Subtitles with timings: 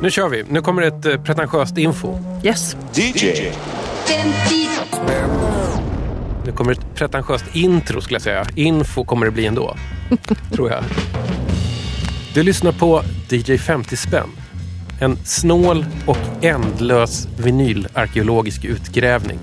[0.00, 0.44] Nu kör vi.
[0.48, 2.18] Nu kommer ett eh, pretentiöst info.
[2.44, 2.76] Yes.
[2.94, 3.50] DJ.
[6.44, 8.46] Nu kommer ett pretentiöst intro skulle jag säga.
[8.54, 9.76] Info kommer det bli ändå.
[10.52, 10.84] tror jag.
[12.34, 14.28] Du lyssnar på DJ 50 spänn.
[15.00, 19.38] En snål och ändlös vinylarkeologisk utgrävning.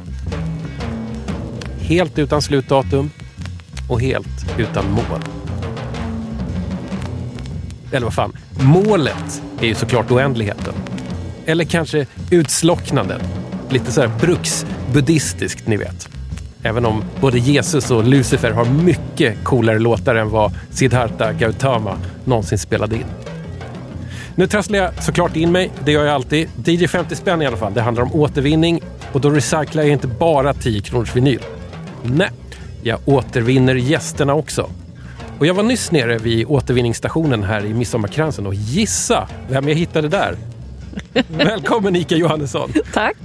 [1.80, 3.12] Helt utan slutdatum
[3.90, 5.35] och helt utan mål.
[7.92, 10.74] Eller vad fan, målet är ju såklart oändligheten.
[11.46, 13.21] Eller kanske utslocknanden.
[13.70, 16.10] Lite så här bruksbuddhistiskt, ni vet.
[16.64, 22.57] Även om både Jesus och Lucifer har mycket coolare låtar än vad Siddhartha Gautama någonsin
[22.57, 23.06] spelade in.
[24.36, 26.50] Nu trasslar jag såklart in mig, det gör jag alltid.
[26.65, 27.74] DJ 50 spänn i alla fall.
[27.74, 28.82] Det handlar om återvinning
[29.12, 31.40] och då recyclar jag inte bara 10 kronors vinyl.
[32.04, 32.30] Nej,
[32.84, 34.70] jag återvinner gästerna också.
[35.39, 40.08] Och jag var nyss nere vid återvinningsstationen här i Midsommarkransen och gissa vem jag hittade
[40.08, 40.36] där?
[41.28, 42.72] Välkommen Ika Johannesson!
[42.94, 43.18] Tack.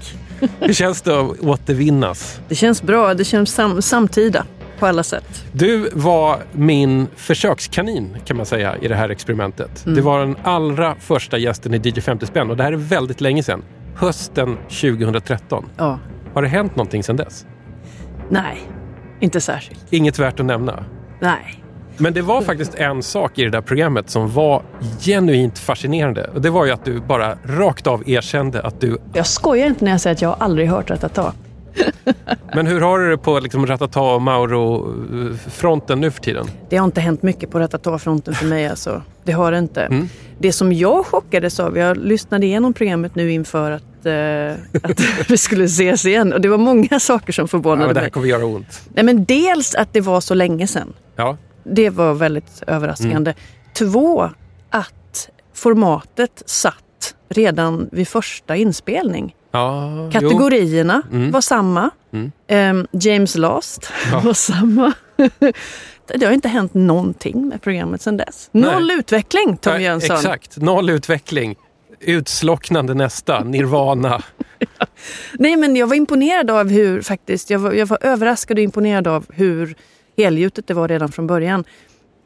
[0.60, 2.40] Hur känns det att återvinnas?
[2.48, 3.14] Det känns bra.
[3.14, 4.46] Det känns sam samtida
[4.78, 5.44] på alla sätt.
[5.52, 9.82] Du var min försökskanin kan man säga i det här experimentet.
[9.84, 13.20] Du var den allra första gästen i DJ 50 spänn och det här är väldigt
[13.20, 13.62] länge sedan.
[13.96, 15.68] Hösten 2013.
[15.76, 15.98] Ja.
[16.34, 17.46] Har det hänt någonting sedan dess?
[18.28, 18.62] Nej,
[19.20, 19.86] inte särskilt.
[19.90, 20.84] Inget värt att nämna.
[21.20, 21.59] Nej.
[22.00, 24.62] Men det var faktiskt en sak i det där programmet som var
[25.00, 26.30] genuint fascinerande.
[26.34, 28.98] Och det var ju att du bara rakt av erkände att du...
[29.12, 31.32] Jag skojar inte när jag säger att jag aldrig hört Ratata.
[32.54, 36.46] Men hur har du det på liksom Ratata och Mauro-fronten nu för tiden?
[36.68, 39.02] Det har inte hänt mycket på Ratata-fronten för mig alltså.
[39.24, 39.82] Det har det inte.
[39.82, 40.08] Mm.
[40.38, 45.36] Det som jag chockades av, jag lyssnade igenom programmet nu inför att, eh, att vi
[45.36, 46.32] skulle ses igen.
[46.32, 48.10] Och det var många saker som Ja, förvånade men det här mig.
[48.10, 48.82] kommer göra ont.
[48.94, 50.92] Nej, men dels att det var så länge sedan.
[51.16, 53.34] Ja, Det var väldigt överraskande.
[53.74, 54.30] Två,
[54.70, 59.34] att formatet satt redan vid första inspelning.
[59.50, 60.10] ja.
[60.12, 61.30] Kategorierna Mm.
[61.30, 61.90] var samma.
[62.12, 62.32] Mm.
[62.48, 64.20] Ehm, James Last Ja.
[64.24, 64.92] var samma.
[66.14, 68.48] det har inte hänt någonting med programmet sedan dess.
[68.52, 68.96] Noll Nej.
[68.98, 70.16] utveckling, Tom Nej, Jönsson.
[70.16, 71.56] Exakt, noll utveckling.
[72.00, 74.22] Utslocknande nästa, nirvana.
[75.32, 79.06] Nej, men jag var imponerad av hur faktiskt, jag var, jag var överraskad och imponerad
[79.08, 79.74] av hur
[80.24, 81.64] helgjutet det var redan från början.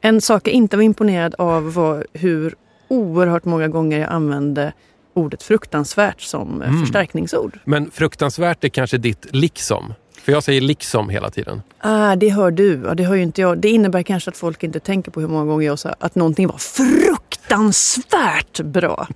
[0.00, 2.55] En sak jag inte var imponerad av var hur
[2.88, 4.72] oerhört många gånger jag använde
[5.15, 6.81] ordet fruktansvärt som eh, Mm.
[6.81, 7.59] förstärkningsord.
[7.65, 9.94] Men fruktansvärt är kanske ditt liksom.
[10.22, 11.62] För jag säger liksom hela tiden.
[11.78, 12.82] Ah, det hör du.
[12.87, 13.59] Ja, det hör ju inte jag.
[13.59, 16.47] Det innebär kanske att folk inte tänker på hur många gånger jag sa att någonting
[16.47, 19.09] var fruktansvärt bra.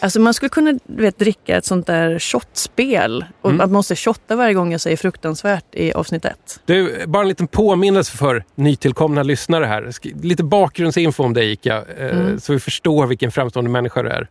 [0.00, 3.60] Alltså man skulle kunna vet, dricka ett sånt där shotspel och Mm.
[3.60, 6.60] att man måste shotta varje gång jag säger fruktansvärt i avsnitt ett.
[6.64, 9.90] Du, bara en liten påminnelse för nytillkomna lyssnare här.
[10.22, 12.40] Lite bakgrundsinfo om dig Ika, eh, Mm.
[12.40, 14.28] så vi förstår vilken framstående människa du är.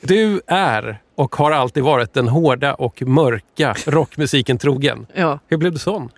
[0.00, 5.06] Du är och har alltid varit den hårda och mörka rockmusiken trogen.
[5.14, 5.38] Ja.
[5.48, 6.08] Hur blev du sån?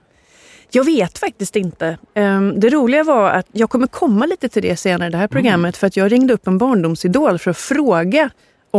[0.70, 1.98] Jag vet faktiskt inte.
[2.14, 5.28] Ehm, Det roliga var att jag kommer komma lite till det senare i det här
[5.28, 8.30] programmet för att jag ringde upp en barndomsidol för att fråga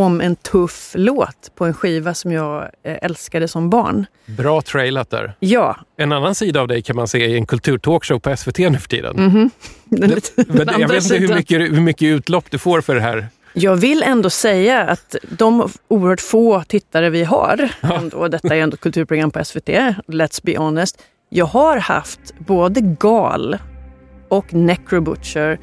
[0.04, 4.06] om en tuff låt på en skiva som jag eh, älskade som barn.
[4.26, 5.32] Bra trailat där.
[5.40, 8.78] Ja, En annan sida av dig kan man se i en kulturtalkshow på SVT nu
[8.78, 9.16] för tiden.
[9.16, 9.50] mhm.
[9.84, 12.94] Den, Det- den Men jag vet inte hur mycket, hur mycket utlopp du får för
[12.94, 13.28] det här.
[13.52, 18.74] Jag vill ändå säga att de oerhört få tittare vi har, ändå, detta är ändå
[18.74, 19.68] ett kulturprogram på SVT,
[20.06, 21.02] let's be honest.
[21.28, 23.56] Jag har haft både Gal
[24.28, 25.58] och Necrobutcher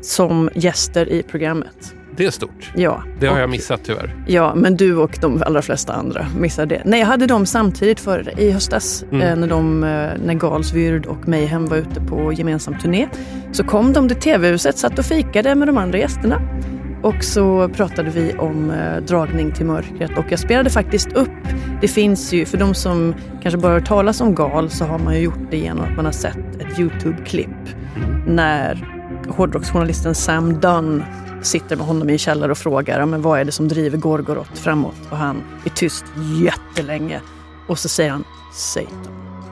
[0.00, 1.94] som gäster i programmet.
[2.16, 2.72] Det är stort.
[2.74, 4.14] Ja, Det har och, jag missat tyvärr.
[4.26, 6.82] Ja, men du och de allra flesta andra missar det.
[6.84, 9.20] Nej, jag hade dem samtidigt för i höstas Mm.
[9.28, 13.08] eh, när, de, eh, när Galsvyrd och Mayhem var ute på gemensam turné.
[13.52, 16.40] Så kom de till TV-huset, satt och fikade med de andra gästerna.
[17.02, 21.28] Och så pratade vi om eh, dragning till mörkret och jag spelade faktiskt upp.
[21.80, 25.14] Det finns ju, för de som kanske bara hört talas om Gal så har man
[25.14, 27.48] ju gjort det genom att man har sett ett Youtube-klipp
[28.26, 28.88] när
[29.28, 31.04] hårdrocksjournalisten Sam Dunn
[31.42, 34.54] sitter med honom i en källare och frågar men vad är det som driver Gorgoroth
[34.54, 36.04] framåt och han är tyst
[36.44, 37.20] jättelänge
[37.66, 39.08] och så säger han Satan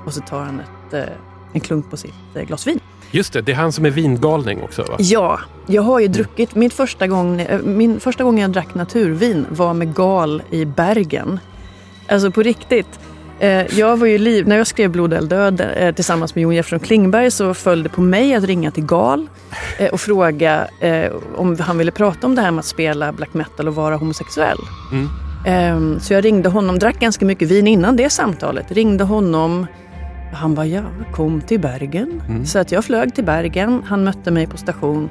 [0.07, 1.15] och så tar han ett, eh,
[1.53, 2.81] en klunk på sitt eh, glas vin.
[3.11, 4.97] Just det, det är han som är vingalning också va?
[4.99, 9.47] Ja, jag har ju druckit, min första, gång, eh, min första gången jag drack naturvin
[9.51, 11.41] var med Gal i Bergen.
[12.09, 13.01] Alltså på riktigt.
[13.41, 16.55] Eh, Jag var ju liv, när jag skrev Blod eld död eh, tillsammans med Jon
[16.55, 19.27] Jefferson Klingberg så föll det på mig att ringa till Gal
[19.79, 20.69] eh, och fråga
[21.37, 24.59] om han ville prata om det här med att spela black metal och vara homosexuell.
[24.93, 25.09] Mm.
[25.47, 28.73] Ehm, Så jag ringde honom, drack ganska mycket vin innan det samtalet.
[28.73, 29.67] Ringde honom.
[30.35, 30.83] Han bara, ja,
[31.13, 32.23] kom till Bergen.
[32.29, 32.47] Mm.
[32.47, 33.83] Så att jag flög till Bergen.
[33.87, 35.09] Han mötte mig på station.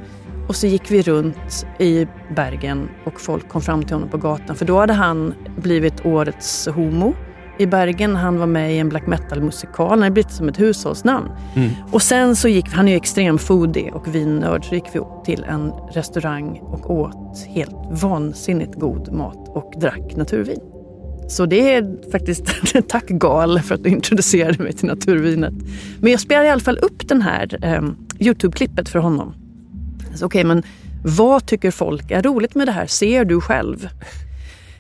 [0.48, 4.56] Och så gick vi runt i Bergen och folk kom fram till honom på gatan.
[4.56, 7.14] För då hade han blivit årets homo
[7.60, 8.16] i Bergen.
[8.16, 9.90] Han var med i en black metal-musikal.
[9.90, 11.30] Han hade blivit som ett hushållsnamn.
[11.56, 11.70] Mm.
[11.92, 14.66] Och sen så gick han är ju extrem foodie och vinnörd.
[14.66, 20.16] Så gick vi upp till en restaurang och åt helt vansinnigt god mat och drack
[20.16, 20.60] naturvin.
[21.28, 22.46] Så det är faktiskt
[22.88, 25.54] tack Gal för att du introducerade mig till naturvinet.
[26.00, 27.82] Men jag spelar i alla fall upp den här eh,
[28.20, 29.34] Youtube-klippet för honom.
[30.14, 30.64] Okej, okay, men
[31.04, 32.88] vad tycker folk är roligt med det här?
[32.88, 33.88] Ser du själv?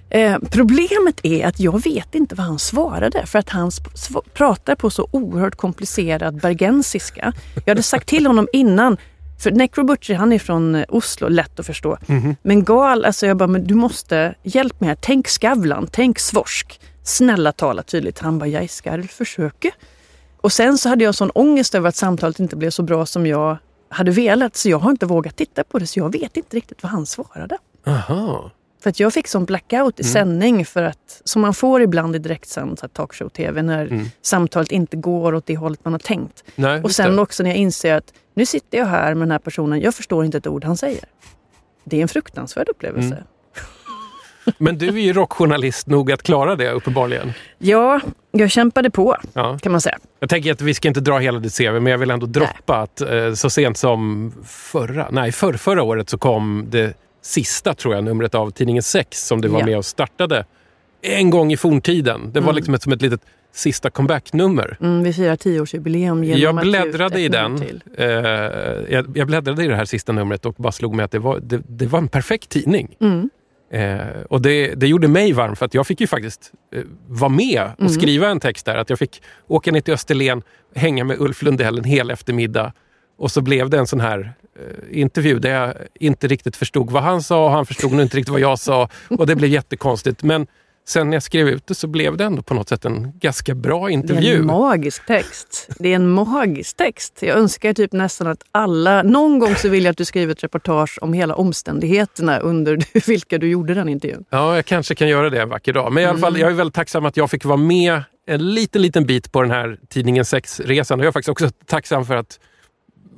[0.09, 3.71] Eh, problemet är att jag vet inte vad han svarade för att han
[4.33, 7.33] pratar på så oerhört komplicerad bergensiska.
[7.55, 8.97] Jag hade sagt till honom innan,
[9.39, 11.97] för Necrobutcher han är från eh, Oslo, lätt att förstå.
[12.07, 12.35] Mm -hmm.
[12.41, 14.97] Men Gal, alltså jag bara, men du måste, hjälp mig här.
[15.01, 16.81] Tänk Skavlan, tänk Svorsk.
[17.03, 18.19] Snälla tala tydligt.
[18.19, 19.71] Han bara, jag ska försöka.
[20.41, 23.27] Och sen så hade jag sån ångest över att samtalet inte blev så bra som
[23.27, 23.57] jag
[23.89, 24.55] hade velat.
[24.55, 27.05] Så jag har inte vågat titta på det, så jag vet inte riktigt vad han
[27.05, 27.57] svarade.
[27.85, 28.51] Aha.
[28.79, 30.13] För att jag fick sån blackout i mm.
[30.13, 34.05] sändning, för att, som man får ibland i direktsänd talkshow-tv, när mm.
[34.21, 36.43] samtalet inte går åt det hållet man har tänkt.
[36.55, 39.39] Nej, och sen också när jag inser att nu sitter jag här med den här
[39.39, 41.05] personen, jag förstår inte ett ord han säger.
[41.83, 43.15] Det är en fruktansvärd upplevelse.
[43.15, 43.23] Mm.
[44.57, 47.33] Men du är ju rockjournalist nog att klara det uppenbarligen.
[47.57, 48.01] Ja,
[48.31, 49.57] jag kämpade på ja.
[49.61, 49.97] kan man säga.
[50.19, 52.75] Jag tänker att vi ska inte dra hela ditt CV, men jag vill ändå droppa
[52.75, 52.83] nej.
[52.83, 56.93] att eh, så sent som förra, nej, för, förra året så kom det
[57.27, 59.65] sista, tror jag, numret av tidningen Sex som du var ja.
[59.65, 60.45] med och startade
[61.01, 62.31] en gång i forntiden.
[62.33, 62.55] Det var mm.
[62.55, 63.21] liksom ett, som ett litet
[63.51, 64.77] sista comeback-nummer.
[64.81, 67.81] Mm, vi firar tioårsjubileum genom jag bläddrade i den.
[67.97, 68.07] Eh,
[68.89, 71.39] jag, jag, bläddrade i det här sista numret och bara slog mig att det var,
[71.39, 72.95] det, det var en perfekt tidning.
[73.01, 73.29] Mm.
[73.71, 77.29] Eh, och det, det gjorde mig varm för att jag fick ju faktiskt eh, vara
[77.29, 77.93] med och mm.
[77.93, 78.77] skriva en text där.
[78.77, 80.41] Att jag fick åka ner till Österlen,
[80.75, 82.73] hänga med Ulf Lundell en hel eftermiddag
[83.17, 84.33] och så blev det en sån här
[84.91, 88.31] intervju där jag inte riktigt förstod vad han sa och han förstod nog inte riktigt
[88.31, 88.89] vad jag sa.
[89.09, 90.23] Och det blev jättekonstigt.
[90.23, 90.47] Men
[90.87, 93.55] sen när jag skrev ut det så blev det ändå på något sätt en ganska
[93.55, 94.21] bra intervju.
[94.21, 95.69] Det är en magisk text.
[95.79, 97.17] Det är en magisk text.
[97.21, 99.03] Jag önskar typ nästan att alla...
[99.03, 103.37] Någon gång så vill jag att du skriver ett reportage om hela omständigheterna under vilka
[103.37, 104.25] du gjorde den intervjun.
[104.29, 105.93] Ja, jag kanske kan göra det en vacker dag.
[105.93, 106.41] Men i alla fall, mm.
[106.41, 109.51] jag är väldigt tacksam att jag fick vara med en liten, liten bit på den
[109.51, 110.99] här tidningen Sex-resan.
[110.99, 112.39] Och jag är faktiskt också tacksam för att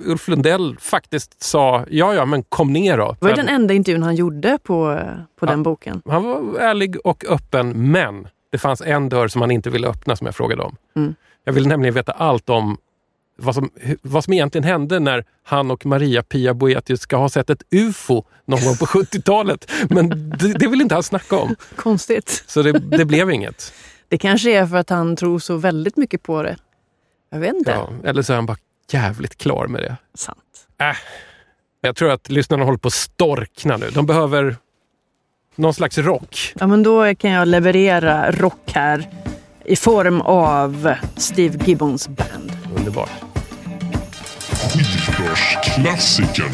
[0.05, 3.15] Ulf Lundell faktiskt sa ja, ja, men kom ner då.
[3.19, 4.99] Var det den enda intervjun han gjorde på,
[5.39, 6.01] på ja, den boken?
[6.05, 10.15] Han var ärlig och öppen, men det fanns en dörr som han inte ville öppna
[10.15, 10.75] som jag frågade om.
[10.95, 11.15] Mm.
[11.43, 12.77] Jag ville nämligen veta allt om
[13.37, 13.69] vad som,
[14.01, 18.63] vad som egentligen hände när han och Maria-Pia Boetius ska ha sett ett UFO någon
[18.65, 19.71] gång på 70-talet.
[19.89, 21.55] Men det, det vill inte han snacka om.
[21.75, 22.43] Konstigt.
[22.47, 23.73] Så det, det blev inget.
[24.07, 26.57] Det kanske är för att han tror så väldigt mycket på det.
[27.29, 27.71] Jag vet inte.
[27.71, 28.57] Ja, eller så är han bara
[28.93, 29.97] jävligt klar med det.
[30.15, 30.37] Sant.
[30.81, 30.95] Äh,
[31.81, 33.89] jag tror att lyssnarna håller på att storkna nu.
[33.89, 34.55] De behöver
[35.55, 36.53] någon slags rock.
[36.59, 39.09] Ja, men då kan jag leverera rock här
[39.65, 42.51] i form av Steve Gibbons band.
[42.77, 43.09] Underbart.
[44.51, 46.51] Skivbörsklassikern.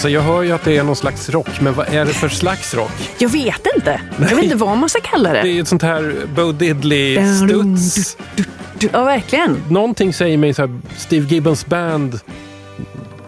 [0.00, 2.28] Alltså jag hör ju att det är någon slags rock, men vad är det för
[2.28, 2.90] slags rock?
[3.18, 4.00] Jag vet inte.
[4.18, 5.42] Jag vet inte vad man ska kalla det.
[5.42, 8.16] Det är ju ett sånt här Bo Diddley-studs.
[8.92, 9.62] Ja, verkligen.
[9.70, 12.20] Någonting säger mig så här, Steve Gibbons band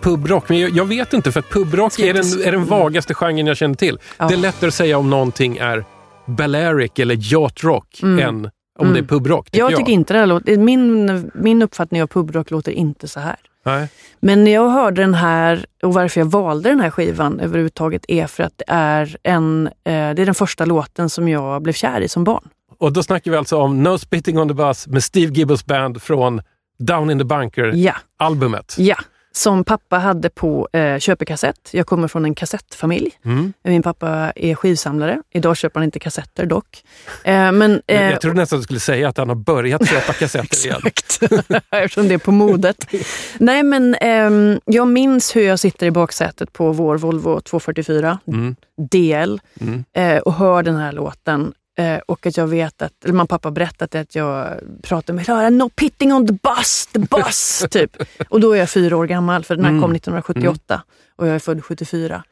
[0.01, 3.47] pubrock, men jag, jag vet inte för att pubrock är den, är den vagaste genren
[3.47, 3.99] jag känner till.
[4.19, 4.29] Ja.
[4.29, 5.85] Det är lättare att säga om någonting är
[6.27, 9.47] Balearic eller yacht rock än om det är pubrock.
[9.47, 10.57] tycker Jag tycker inte det här låter...
[10.57, 13.37] Min, min uppfattning av pubrock låter inte så här.
[13.65, 13.89] Nej.
[14.21, 18.27] Men när jag hörde den här och varför jag valde den här skivan överhuvudtaget är
[18.27, 22.01] för att det är, en, eh, det är den första låten som jag blev kär
[22.01, 22.49] i som barn.
[22.79, 26.03] Och då snackar vi alltså om No Spitting on the Bus med Steve Gibbons band
[26.03, 26.43] från
[26.79, 28.75] Down in the Bunker-albumet.
[28.79, 28.97] Ja.
[28.97, 28.97] Ja,
[29.33, 31.69] som pappa hade på eh, köpekassett.
[31.73, 33.11] Jag kommer från en kassettfamilj.
[33.25, 33.53] Mm.
[33.65, 35.23] Min pappa är skivsamlare.
[35.31, 36.83] Idag köper han inte kassetter dock.
[37.25, 40.13] Eh, men, eh, Jag trodde nästan att du skulle säga att han har börjat köpa
[40.13, 40.81] kassetter igen.
[41.71, 42.87] Eftersom det är på modet.
[43.39, 48.57] Nej men ehm, jag minns hur jag sitter i baksätet på vår Volvo 244 Mm.
[48.91, 49.85] DL Mm.
[49.97, 51.53] eh, och hör den här låten.
[51.79, 55.51] Eh, och att jag vet att, eller man pappa berättat att jag pratar med Klara,
[55.51, 57.97] no pitting on the bus, the bus, typ.
[58.29, 59.83] Och då är jag fyra år gammal, för den här Mm.
[59.83, 60.83] kom 1978
[61.17, 62.25] och jag är född 74.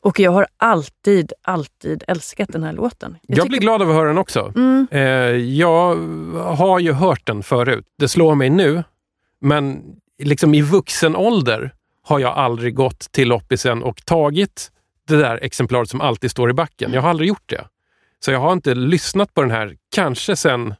[0.00, 3.16] Och jag har alltid, alltid älskat den här låten.
[3.22, 4.52] Jag, tycker- blir glad av att höra den också.
[4.56, 5.00] Mm, Eh,
[5.36, 5.96] jag
[6.36, 7.84] har ju hört den förut.
[7.98, 8.84] Det slår mig nu.
[9.40, 9.82] Men
[10.22, 11.74] liksom i vuxen ålder
[12.04, 14.70] har jag aldrig gått till loppisen och tagit
[15.08, 16.92] det där exemplaret som alltid står i backen.
[16.92, 17.64] Jag har aldrig gjort det.
[18.24, 20.74] Så jag har inte lyssnat på den här, kanske sedan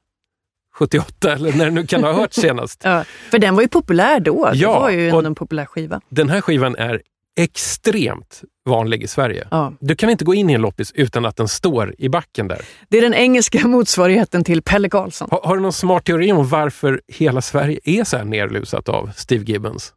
[0.75, 2.81] 78 eller när det nu kan ha hört senast.
[2.85, 4.51] ja, för den var ju populär då.
[4.55, 6.01] Ja, det var ju en, en populär skiva.
[6.09, 7.03] Den här skivan är
[7.39, 9.49] extremt vanlig i Sverige.
[9.51, 9.73] Ja.
[9.81, 12.61] Du kan inte gå in i en loppis utan att den står i backen där.
[12.89, 15.29] Det är den engelska motsvarigheten till Pelle Karlsson.
[15.31, 19.11] Har, har du någon smart teori om varför hela Sverige är så här nerlusat av
[19.17, 19.93] Steve Gibbons?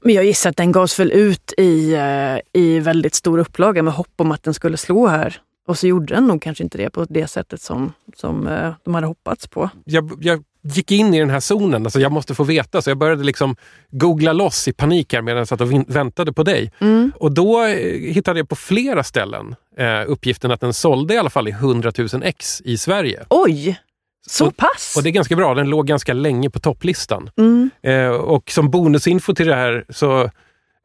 [0.00, 3.94] Men jag gissar att den gavs väl ut i, eh, i väldigt stor upplaga med
[3.94, 5.40] hopp om att den skulle slå här.
[5.68, 8.94] Och så gjorde den nog kanske inte det på det sättet som, som eh, de
[8.94, 9.70] hade hoppats på.
[9.84, 12.98] Jag, jag gick in i den här zonen, alltså jag måste få veta, så jag
[12.98, 13.56] började liksom
[13.90, 16.72] googla loss i panik här medan jag satt och väntade på dig.
[16.78, 17.12] Mm.
[17.16, 21.30] Och då eh, hittade jag på flera ställen eh, uppgiften att den sålde i alla
[21.30, 23.24] fall i 100 000 ex i Sverige.
[23.30, 23.80] Oj!
[24.26, 24.94] Så Och- pass?
[24.96, 27.30] Och det är ganska bra, den låg ganska länge på topplistan.
[27.36, 27.70] mm.
[27.82, 30.30] Eh, och som bonusinfo till det här så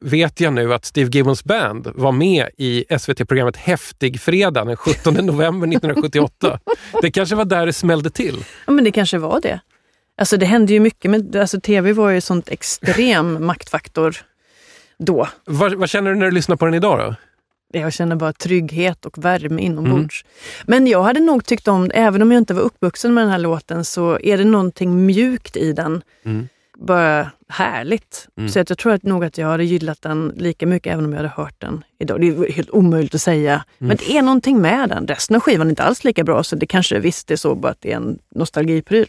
[0.06, 5.14] vet jag nu att Steve Gibbons band var med i SVT-programmet Häftig fredag den 17
[5.26, 6.60] november 1978.
[7.02, 8.46] Det kanske var där det smällde till.
[8.66, 9.60] Ja, men det kanske var det.
[10.18, 14.18] Alltså det hände ju mycket, men alltså, tv var ju sånt extrem maktfaktor
[14.98, 15.28] då.
[15.46, 17.16] Vad, vad känner du när du lyssnar på den idag då?
[17.80, 20.26] Jag känner bara trygghet och värme inombords.
[20.66, 23.40] Men jag hade nog tyckt om, även om jag inte var uppvuxen med den här
[23.40, 26.02] låten, så är det någonting mjukt i den.
[26.26, 26.48] Mm.
[26.80, 28.28] Bara härligt.
[28.38, 28.50] Mm.
[28.50, 31.12] Så att jag tror att nog att jag hade gillat den lika mycket även om
[31.12, 32.22] jag hade hört den idag.
[32.22, 33.64] Det är helt omöjligt att säga.
[33.78, 35.08] Men det är någonting med den.
[35.08, 37.72] Resten av skivan är inte alls lika bra, så det kanske visst är så bara
[37.72, 39.08] att det är en nostalgipryl.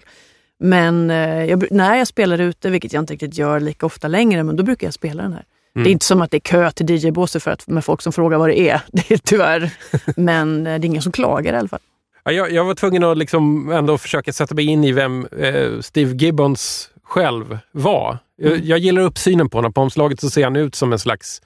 [0.60, 4.42] Men eh, jag, när jag spelar ute, vilket jag inte riktigt gör lika ofta längre,
[4.42, 5.44] men då brukar jag spela den här.
[5.74, 8.12] Det är inte som att det är kö till DJ-båset för att, med folk som
[8.12, 8.80] frågar vad det är.
[8.92, 9.70] Det är tyvärr.
[10.16, 11.80] Men eh, det är ingen som klagar i alla fall.
[12.24, 15.80] Ja, jag, jag var tvungen att liksom ändå försöka sätta mig in i vem eh,
[15.80, 18.18] Steve Gibbons själv var.
[18.36, 19.72] Jag, jag gillar uppsynen på honom.
[19.72, 21.42] På omslaget så ser han ut som en slags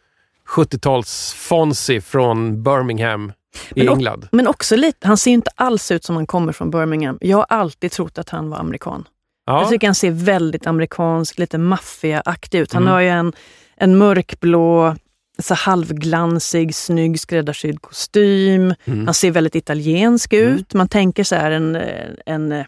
[0.49, 3.33] 70-tals Fonzie från Birmingham
[3.75, 4.28] i Men England.
[4.33, 7.19] Men också lite, han ser inte alls ut som han kommer från Birmingham.
[7.21, 9.04] Jag har alltid trott att han var amerikan.
[9.47, 9.61] Ja.
[9.61, 12.73] Jag tycker han ser väldigt amerikansk, lite maffiaaktig ut.
[12.73, 12.92] Han Mm.
[12.92, 13.33] har ju en,
[13.76, 14.97] en mörkblå,
[15.38, 18.75] så halvglansig, snygg skräddarsydd kostym.
[18.85, 19.04] Mm.
[19.07, 20.75] Han ser väldigt italiensk ut.
[20.75, 21.78] Man tänker så här en,
[22.26, 22.64] en,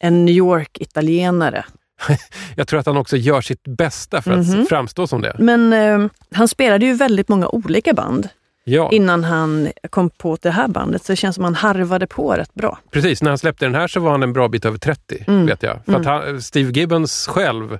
[0.00, 1.64] en New York-italienare.
[2.56, 4.66] Jag tror att han också gör sitt bästa för att Mhm.
[4.66, 5.36] framstå som det.
[5.38, 8.28] Men eh, han spelade ju väldigt många olika band
[8.64, 11.04] Ja, innan han kom på det här bandet.
[11.04, 12.78] Så det känns som han harvade på rätt bra.
[12.90, 13.22] precis.
[13.22, 15.46] När han släppte den här så var han en bra bit över 30, Mm.
[15.46, 15.78] vet jag.
[15.86, 17.78] För att han, Steve Gibbons själv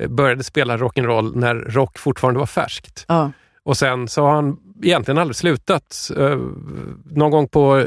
[0.00, 3.04] eh, började spela rock'n'roll när rock fortfarande var färskt.
[3.08, 3.32] Ja.
[3.64, 6.10] Och sen så har han egentligen aldrig slutat.
[6.18, 6.38] Eh,
[7.10, 7.84] någon gång på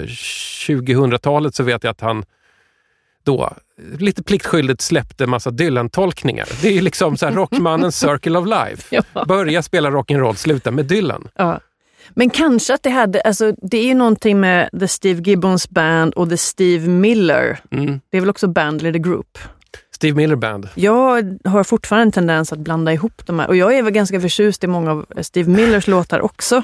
[0.68, 2.24] 2000-talet så vet jag att han
[3.26, 3.54] då
[3.98, 6.48] lite pliktskyldigt släppte massa Dylan-tolkningar.
[6.62, 9.02] Det är ju liksom så här rockmannens circle of life.
[9.14, 9.26] Ja.
[9.26, 11.28] Börja spela rock'n'roll, sluta med Dylan.
[11.36, 11.60] Ja.
[12.14, 16.14] Men kanske att det hade, alltså det är ju någonting med The Steve Gibbons Band
[16.14, 17.60] och The Steve Miller.
[17.72, 18.00] Mm.
[18.10, 19.38] Det är väl också Band eller Group.
[19.96, 20.70] Steve Miller Band.
[20.76, 24.22] Jag har fortfarande en tendens att blanda ihop de här och jag är väl ganska
[24.22, 26.64] förtjust i många av Steve Millers låtar också.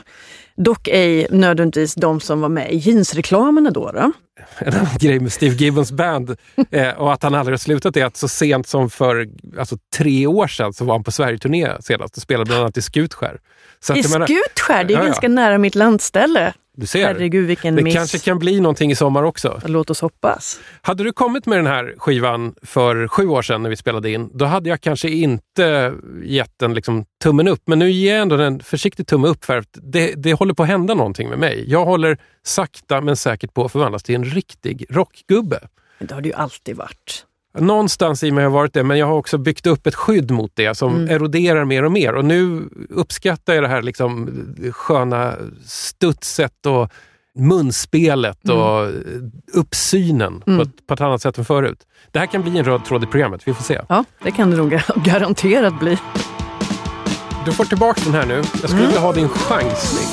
[0.56, 3.92] Dock ej nödvändigtvis de som var med i jeansreklamerna då.
[3.92, 4.12] då.
[4.58, 6.36] En annan grej med Steve Gibbons band
[6.72, 9.28] eh, och att han aldrig har slutat är att så sent som för
[9.60, 12.82] alltså, tre år sedan så var han på Sverigeturné senast och spelade bland annat i
[12.82, 13.40] Skutskär.
[13.80, 14.84] Så I Skutskär?
[14.84, 15.34] Det är ja, ganska ja.
[15.34, 16.54] nära mitt landställe.
[16.78, 17.06] Du ser.
[17.06, 17.96] Herregud vilken det miss.
[17.96, 19.62] kanske kan bli någonting i sommar också.
[19.66, 20.60] Låt oss hoppas.
[20.82, 24.30] Hade du kommit med den här skivan för sju år sedan när vi spelade in,
[24.34, 27.62] då hade jag kanske inte gett den liksom tummen upp.
[27.66, 30.64] Men nu ger jag ändå en försiktig tumme upp för att det, det håller på
[30.64, 31.66] att hända någonting med mig.
[31.68, 35.60] Jag håller sakta men säkert på att förvandlas till en riktig rockgubbe.
[36.00, 37.26] Det har du ju alltid varit.
[37.54, 40.52] Någonstans i mig har varit det, men jag har också byggt upp ett skydd mot
[40.54, 41.10] det som mm.
[41.10, 42.14] eroderar mer och mer.
[42.14, 44.30] Och nu uppskattar jag det här liksom
[44.72, 46.92] sköna studset och
[47.36, 48.58] munspelet mm.
[48.58, 48.90] och
[49.54, 50.58] uppsynen mm.
[50.58, 51.88] på, ett, på ett annat sätt än förut.
[52.12, 53.82] Det här kan bli en röd tråd i programmet, vi får se.
[53.90, 55.98] Ja, det kan det nog garanterat bli.
[57.46, 58.36] Du får tillbaka den här nu.
[58.36, 58.88] Jag skulle mm.
[58.88, 60.08] vilja ha din chansning.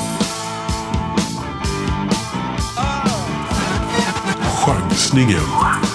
[4.65, 5.88] Chansningen.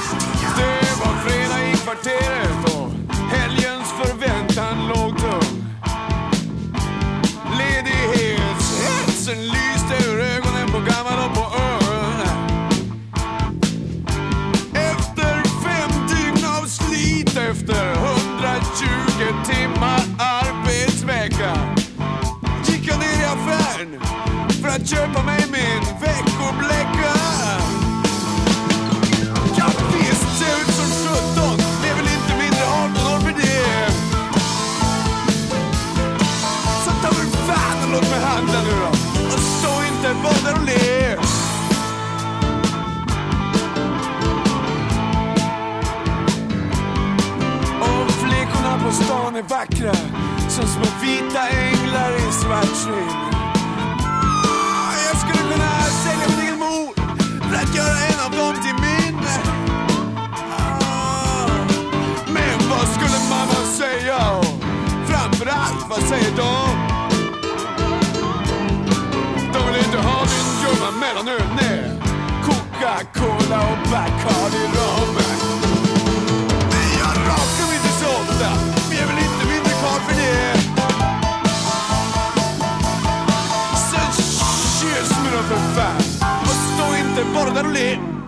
[24.94, 27.14] Köpa mig min veckobläcka.
[29.58, 30.90] Ja visst, ser ut som
[31.36, 33.92] 17, är väl inte mindre 18 år för det.
[36.86, 38.90] Så ta mig fan och låt mig handla nu då.
[39.36, 41.18] Och stå inte bara där och le.
[47.82, 49.96] Och flickorna på stan är vackra
[50.50, 53.33] som små vita änglar i svart skinn
[55.54, 56.94] mina sälja min egen mor
[57.50, 59.20] för att göra en av dem till min.
[60.52, 61.48] Ah.
[62.28, 64.42] Men vad skulle mamma säga?
[65.08, 66.54] Framförallt, vad säger de?
[69.54, 71.92] De vill inte ha din ljumma mellanöl, nej.
[72.46, 75.16] Coca-Cola och Bacardi rom.
[76.72, 78.50] Vi jag rakar mig inte så ofta,
[78.90, 80.73] men jag vill inte mindre kvar för det.
[87.32, 88.23] Stå inte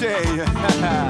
[0.00, 1.09] bara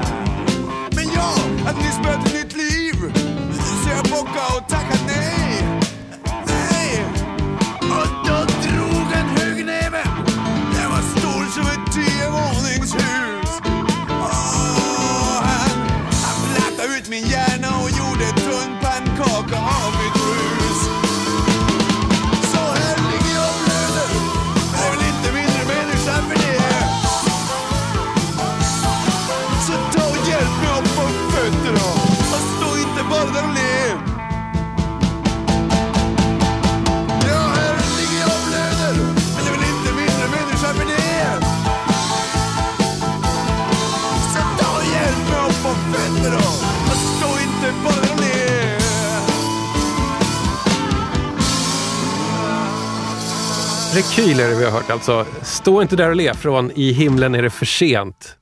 [53.93, 55.25] Rekyl är det vi har hört alltså.
[55.41, 58.35] Stå inte där och le från I himlen är det för sent.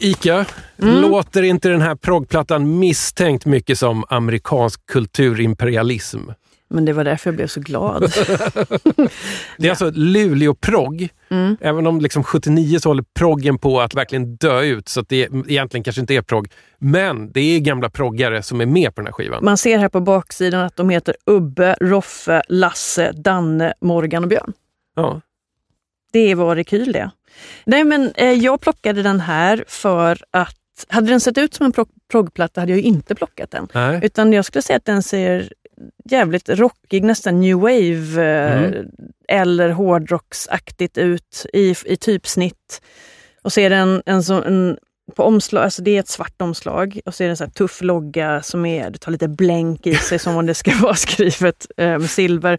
[0.00, 0.44] Ika,
[0.82, 1.00] mm.
[1.00, 6.18] låter inte den här proggplattan misstänkt mycket som amerikansk kulturimperialism?
[6.70, 8.02] Men det var därför jag blev så glad.
[9.58, 11.08] det är alltså Luleå-progg.
[11.30, 11.56] Mm.
[11.60, 15.16] Även om liksom 79 så håller proggen på att verkligen dö ut, så att det
[15.16, 16.48] egentligen kanske inte är progg.
[16.78, 19.44] Men det är gamla proggare som är med på den här skivan.
[19.44, 24.52] Man ser här på baksidan att de heter Ubbe, Roffe, Lasse, Danne, Morgan och Björn.
[24.98, 25.20] Ja.
[26.12, 27.10] Det var Rekyl det.
[27.64, 30.54] Nej men eh, jag plockade den här för att
[30.88, 31.72] hade den sett ut som en
[32.10, 33.68] proggplatta hade jag inte plockat den.
[33.74, 34.00] Nej.
[34.02, 35.52] Utan jag skulle säga att den ser
[36.04, 38.88] jävligt rockig, nästan new wave eh, mm.
[39.28, 42.82] eller hårdrocksaktigt ut i, i typsnitt.
[43.42, 44.78] Och så är det en, en, en
[45.16, 47.50] på omslag, alltså det är ett svart omslag och så är det en så här
[47.50, 50.94] tuff logga som är, det tar lite blänk i sig som om det ska vara
[50.94, 52.58] skrivet eh, med silver.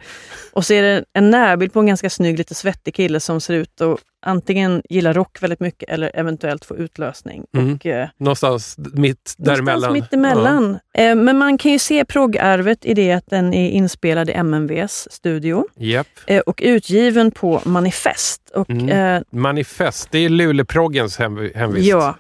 [0.53, 3.53] Och så är det en närbild på en ganska snygg, lite svettig kille som ser
[3.53, 7.45] ut att antingen gilla rock väldigt mycket eller eventuellt få utlösning.
[7.57, 7.73] Mm.
[7.75, 9.65] Och, eh, Någonstans mitt däremellan.
[9.81, 10.79] Någonstans mitt emellan.
[10.93, 15.07] Eh, men man kan ju se proggarvet i det att den är inspelad i MMVs
[15.11, 15.85] studio Ja.
[15.85, 16.07] Japp.
[16.27, 18.51] eh, och utgiven på Manifest.
[18.55, 18.89] Och, Mm.
[18.89, 21.87] eh, Manifest, det är Luleåproggens hem, hemvist.
[21.89, 22.15] Ja,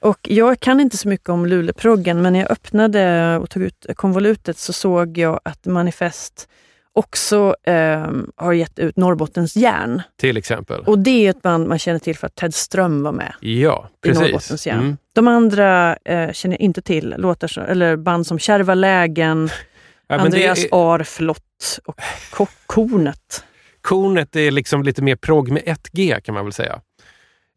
[0.00, 3.86] och jag kan inte så mycket om Luleproggen men när jag öppnade och tog ut
[3.96, 6.48] konvolutet så såg jag att Manifest
[6.94, 10.02] också eh, har gett ut Norrbottens järn.
[10.20, 10.80] Till exempel.
[10.80, 13.88] Och det är ett band man känner till för att Ted Ström var med ja,
[14.04, 14.20] i precis.
[14.22, 14.78] Norrbottens järn.
[14.78, 14.96] Mm.
[15.12, 19.48] De andra eh, känner jag inte till, låtar som, eller band som Kärva lägen,
[20.08, 23.44] Ja, Andreas är, Ar Flott och Ko- Kornet
[23.80, 26.72] Kornet är liksom lite mer prog med ett G kan man väl säga.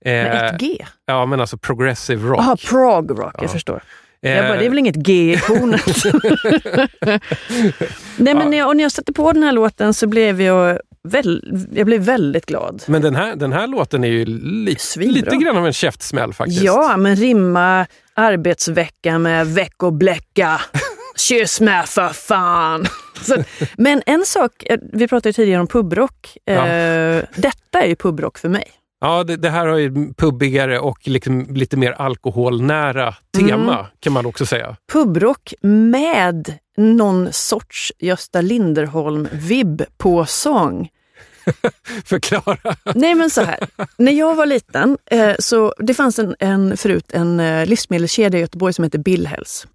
[0.06, 0.86] Eh, med ett G.
[1.06, 2.40] Ja, men alltså progressive rock.
[2.40, 3.40] Jaha, prog rock, Ja.
[3.42, 3.84] jag förstår.
[4.22, 5.82] Eh, Jag bara, det är väl inget G i kornet?
[8.18, 10.80] Nej, men när jag, och när jag satte på den här låten så blev jag,
[11.04, 12.84] väl, jag blev väldigt glad.
[12.88, 16.62] Men den här, den här låten är ju li, lite grann av en käftsmäll faktiskt.
[16.62, 20.62] Ja, men rimma arbetsvecka med veckobläcka.
[21.18, 22.86] Kyss mig för fan!
[23.22, 23.44] Så,
[23.78, 26.38] men en sak, eh, vi pratade ju tidigare om pubrock.
[26.46, 26.68] Ja.
[26.68, 28.64] Eh, detta är ju pubrock för mig.
[29.02, 33.86] Ja, det, det här har ju pubbigare och liksom lite mer alkoholnära tema Mm.
[34.00, 34.76] kan man också säga.
[34.94, 40.90] Pubrock med någon sorts Gösta Linderholm-vibb på sång.
[42.06, 42.76] Förklara.
[42.96, 43.60] Nej men så här,
[43.98, 48.42] när jag var liten eh, så det fanns en, en, förut en eh, livsmedelskedja i
[48.42, 49.68] Göteborg som hette Billhells.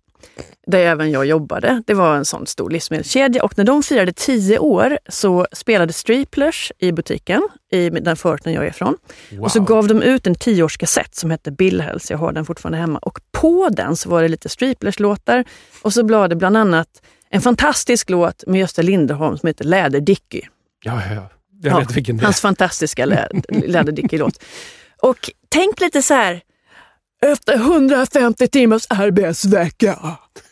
[0.66, 1.82] Där även jag jobbade.
[1.86, 6.72] Det var en sån stor livsmedelskedja och när de firade tio år så spelade Streeplers
[6.78, 8.96] i butiken i den förorten jag är ifrån.
[9.30, 9.40] Wow.
[9.40, 12.10] Och så gav de ut en tioårskassett som hette Billhells.
[12.10, 12.98] Jag har den fortfarande hemma.
[12.98, 15.44] Och på den så var det lite Streeplers-låtar
[15.82, 16.88] och så blev det bland annat
[17.30, 20.40] en fantastisk låt med Gösta Linderholm som heter Läderdicky.
[20.84, 21.28] Ja, ja, ja.
[21.62, 22.24] Jag Ja, vet vilken det är.
[22.24, 24.42] Hans fantastiska lä Läderdicky-låt.
[25.02, 26.40] Och tänk lite så här,
[27.26, 29.98] efter 150 timmars arbetsvecka.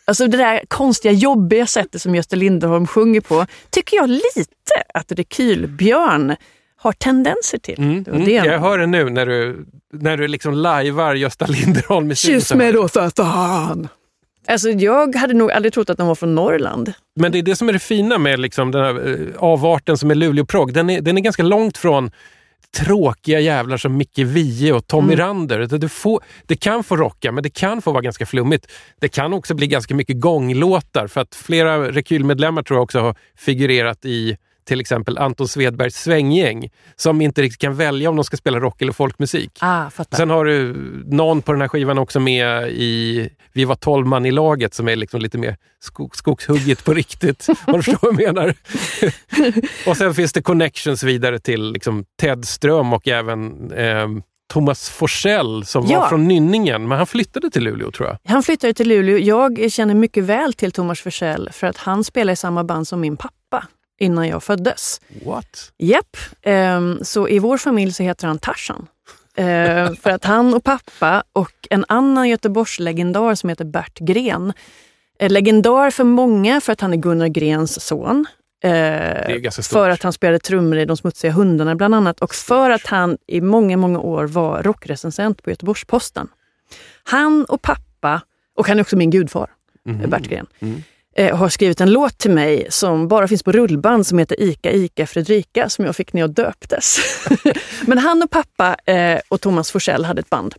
[0.05, 4.51] Alltså det där konstiga, jobbiga sättet som Gösta Linderholm sjunger på, tycker jag lite
[4.95, 6.37] att Rekylbjörn
[6.77, 7.79] har tendenser till.
[7.79, 8.25] Mm, Det mm.
[8.25, 12.55] det Jag hör det nu när du, när du liksom lajvar Gösta Linderholm i Kyss
[12.55, 13.89] mig då för fan!
[14.47, 16.93] Alltså jag hade nog aldrig trott att de var från Norrland.
[17.17, 20.11] Men det är det som är det fina med liksom den här eh, avarten som
[20.11, 20.73] är Luleåprogg.
[20.73, 22.11] Den är, den är ganska långt från
[22.77, 25.27] tråkiga jävlar som Micke Wiehe och Tommy Mm.
[25.27, 25.59] Rander.
[25.79, 28.67] Det, får, det kan få rocka, men det kan få vara ganska flummigt.
[29.01, 33.15] Det kan också bli ganska mycket gånglåtar, för att flera Rekylmedlemmar tror jag också har
[33.37, 38.37] figurerat i till exempel Anton Svedbergs svänggäng, som inte riktigt kan välja om de ska
[38.37, 39.51] spela rock eller folkmusik.
[39.61, 40.17] Ah, fattar.
[40.17, 40.75] Sen har du
[41.07, 44.89] någon på den här skivan också med i Vi var tolv man i laget som
[44.89, 47.47] är liksom lite mer skog, skogshugget på riktigt.
[47.67, 48.55] Om du förstår vad jag menar.
[49.87, 54.09] och sen finns det connections vidare till liksom Ted Ström och även eh,
[54.53, 56.01] Thomas Forsell som Ja.
[56.01, 58.19] var från Nynningen, men han flyttade till Luleå tror jag.
[58.33, 59.19] Han flyttade till Luleå.
[59.19, 63.01] Jag känner mycket väl till Thomas Forsell för att han spelade i samma band som
[63.01, 63.35] min pappa
[64.01, 65.01] innan jag föddes.
[65.25, 65.73] What?
[65.79, 68.87] Japp, ehm, så i vår familj så heter han Tarzan.
[69.37, 74.53] Ehm, för att han och pappa och en annan Göteborgslegendar som heter Bert Gren.
[75.19, 78.27] Eh, legendar för många för att han är Gunnar Grens son.
[78.65, 78.71] Eh,
[79.63, 83.19] för att han spelade trummor i De smutsiga hundarna bland annat och för att han
[83.27, 86.29] i många, många år var rockrecensent på Göteborgs-Posten.
[87.05, 88.21] Han och pappa,
[88.57, 89.51] och han är också min gudfar,
[89.85, 90.11] Mhm.
[90.11, 90.83] Bert Gren, Mm.
[91.21, 94.71] Eh, har skrivit en låt till mig som bara finns på rullband som heter Ica
[94.73, 96.99] Ica Fredrika som jag fick när jag döptes.
[97.87, 100.55] Men han och pappa eh, och Thomas Forsell hade ett band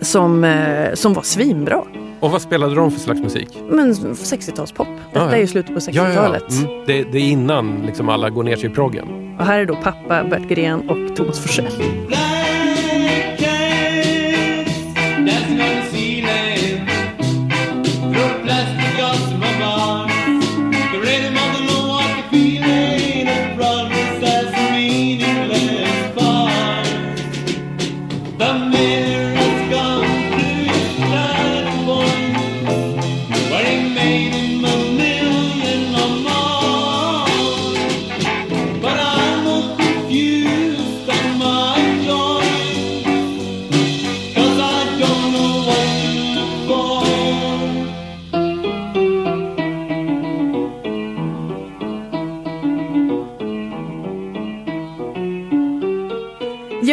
[0.00, 1.84] som, eh, som var svinbra.
[2.20, 3.48] Och vad spelade de för slags musik?
[3.70, 4.86] Men 60-talspop.
[5.12, 5.36] Detta Ja, ja.
[5.36, 6.50] är ju slutet på 60-talet.
[6.50, 6.84] Mm.
[6.86, 9.36] Det, det är innan liksom alla går ner sig i proggen.
[9.38, 11.72] Och här är då pappa Bert Gren och Thomas Forsell.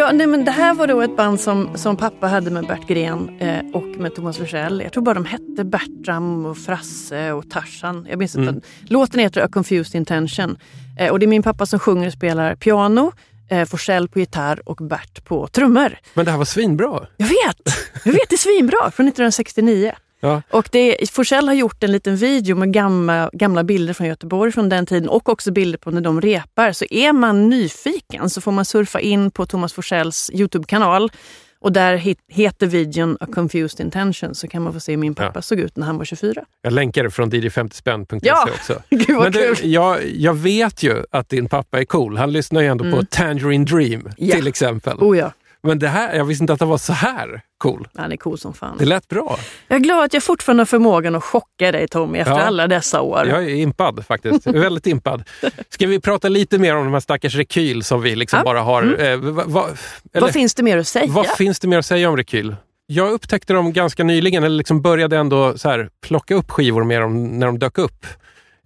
[0.08, 2.88] Ja, nej, men det här var då ett band som, som pappa hade med Bert
[2.88, 4.82] Gren eh, och med Thomas Forsell.
[4.84, 8.08] Jag tror bara de hette Bertram och Frasse och Tarzan.
[8.10, 8.50] Jag minns inte.
[8.50, 8.62] Mm.
[8.82, 10.58] Låten heter A Confused Intention.
[11.00, 13.12] Eh, och det är min pappa som sjunger och spelar piano,
[13.50, 15.98] eh, Forsell på gitarr och Bert på trummor.
[16.14, 17.08] Men det här var svinbra.
[17.18, 17.62] Jag vet!
[18.06, 18.92] Jag vet, det är svinbra.
[18.92, 19.94] Från 1969.
[20.20, 20.42] Ja.
[20.50, 24.70] Och det, Forsell har gjort en liten video med gamla, gamla bilder från Göteborg från
[24.70, 26.72] den tiden och också bilder på när de repar.
[26.72, 31.12] Så är man nyfiken så får man surfa in på Thomas Forsells Youtube-kanal.
[31.60, 35.32] Och där heter videon A Confused Intention så kan man få se hur min pappa
[35.36, 35.42] Ja.
[35.42, 36.44] såg ut när han var 24.
[36.62, 38.48] Jag länkar det från dj50spänn.se Ja!
[38.54, 38.82] också.
[38.90, 39.72] Gud vad Men du, kul!
[39.72, 42.18] jag, jag vet ju att din pappa är cool.
[42.18, 44.12] Han lyssnar ju ändå på Tangerine Dream Mm.
[44.18, 44.36] Ja.
[44.36, 44.98] till exempel.
[45.00, 45.32] Oh ja,
[45.68, 47.88] Men det här, jag visste inte att han var så här cool.
[47.96, 48.76] han är cool som fan.
[48.80, 49.40] Det lät bra.
[49.68, 52.42] Jag är glad att jag fortfarande har förmågan att chocka dig Tommy efter Ja.
[52.42, 53.28] alla dessa år.
[53.28, 54.48] Jag är impad faktiskt.
[54.48, 55.24] Väldigt impad.
[55.70, 58.44] Ska vi prata lite mer om de här stackars Rekyl som vi liksom Ja.
[58.44, 59.04] bara har...
[59.04, 59.68] Eh, va, va,
[60.14, 61.06] eller, Vad finns det mer att säga?
[61.12, 62.56] vad finns det mer att säga om Rekyl?
[62.86, 67.02] Jag upptäckte dem ganska nyligen, eller liksom började ändå så här, plocka upp skivor med
[67.02, 68.06] dem när de dök upp.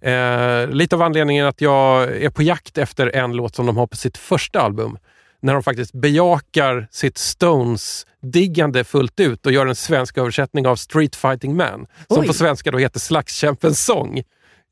[0.04, 3.86] Eh, lite av anledningen att jag är på jakt efter en låt som de har
[3.86, 4.98] på sitt första album.
[5.42, 11.16] När de faktiskt bejakar sitt Stones-diggande fullt ut och gör en svensk översättning av Street
[11.16, 11.86] Fighting Man.
[12.08, 12.26] Som Oj.
[12.26, 14.22] på svenska då heter Slagskämpens sång.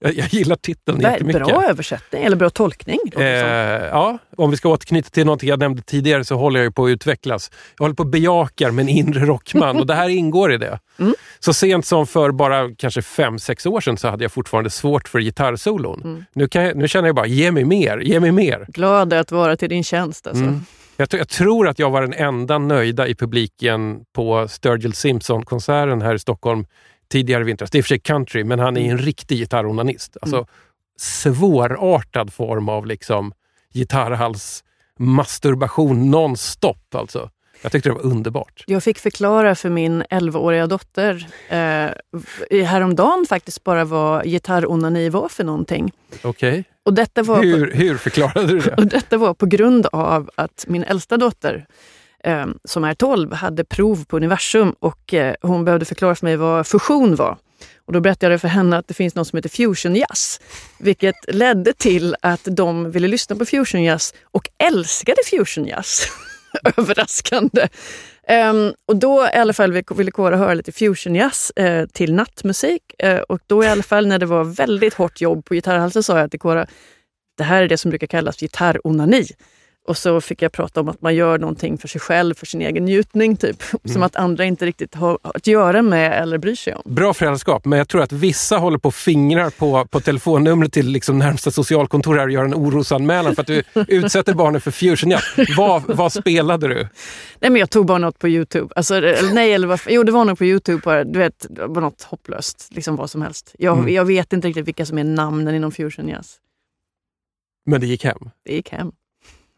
[0.03, 1.47] Jag, jag gillar titeln Bra- jättemycket.
[1.47, 2.99] Bra översättning, eller bra tolkning.
[3.17, 6.71] Eh, ja, om vi ska återknyta till något jag nämnde tidigare så håller jag ju
[6.73, 7.51] på att utvecklas.
[7.79, 10.79] Jag håller på att bejakar med en inre rockman och det här ingår i det.
[11.01, 11.15] Mm.
[11.39, 15.09] Så sent som för bara kanske fem sex år sedan så hade jag fortfarande svårt
[15.09, 16.01] för gitarrsolon.
[16.05, 16.25] Mm.
[16.33, 18.67] Nu, jag, nu känner jag bara, ge mig mer, ge mig mer.
[18.69, 20.27] Glad att vara till din tjänst.
[20.27, 20.45] Alltså.
[20.45, 20.61] Mm.
[20.97, 26.15] Jag, jag tror att jag var den enda nöjda i publiken på Sturgill Simpson-konserten här
[26.15, 26.67] i Stockholm
[27.11, 27.70] tidigare i vintras.
[27.70, 30.16] Det är i och för sig country, men han är en riktig gitarronanist.
[30.23, 30.46] Alltså, Mm.
[31.03, 33.33] Svårartad form av liksom
[33.75, 34.64] gitarrhals
[34.99, 36.94] masturbation nonstop.
[36.94, 37.31] Alltså.
[37.62, 38.64] Jag tyckte det var underbart.
[38.66, 45.44] Jag fick förklara för min 11-åriga dotter eh, häromdagen faktiskt bara vad gitarronani var för
[45.44, 45.92] någonting.
[46.23, 46.64] Okej.
[46.83, 48.75] Och detta var, på, Hur, hur förklarade du det?
[48.77, 51.66] och detta var på grund av att min äldsta dotter
[52.24, 56.37] eh, som är 12 hade prov på universum och eh, hon behövde förklara för mig
[56.37, 57.37] vad fusion var.
[57.85, 60.40] Och då berättade jag för henne att det finns något som heter fusion jazz.
[60.78, 66.06] Vilket ledde till att de ville lyssna på fusion jazz och älskade fusion jazz.
[66.76, 67.68] Överraskande.
[68.50, 72.83] Um, och då i alla fall ville Kåra höra lite fusion jazz eh, till nattmusik.
[72.98, 76.18] Eh, och då i alla fall när det var väldigt hårt jobb på gitarrhalsen sa
[76.18, 76.66] jag till Kåra,
[77.37, 79.26] det här är det som brukar kallas gitarronani.
[79.90, 82.61] Och så fick jag prata om att man gör någonting för sig själv, för sin
[82.62, 83.37] egen njutning.
[83.37, 83.62] typ.
[83.85, 86.83] Som att andra inte riktigt har att göra med eller bryr sig om.
[86.94, 90.88] Bra föräldraskap, men jag tror att vissa håller på och fingrar på, på telefonnumret till
[90.88, 95.11] liksom närmsta socialkontor här och gör en orosanmälan för att du utsätter barnen för fusion.
[95.11, 95.20] Ja.
[95.57, 96.88] Vad, vad spelade du?
[97.40, 98.72] Nej men jag tog bara något på Youtube.
[98.76, 101.05] Alltså, eller, nej, eller vad, jo det var nog på Youtube bara.
[101.05, 102.68] Du vet, det var något hopplöst.
[102.70, 103.55] Liksom vad som helst.
[103.59, 103.94] Jag, Mm.
[103.94, 106.37] jag vet inte riktigt vilka som är namnen inom fusion jazz.
[107.66, 108.31] Men det gick hem.
[108.44, 108.92] Det gick hem.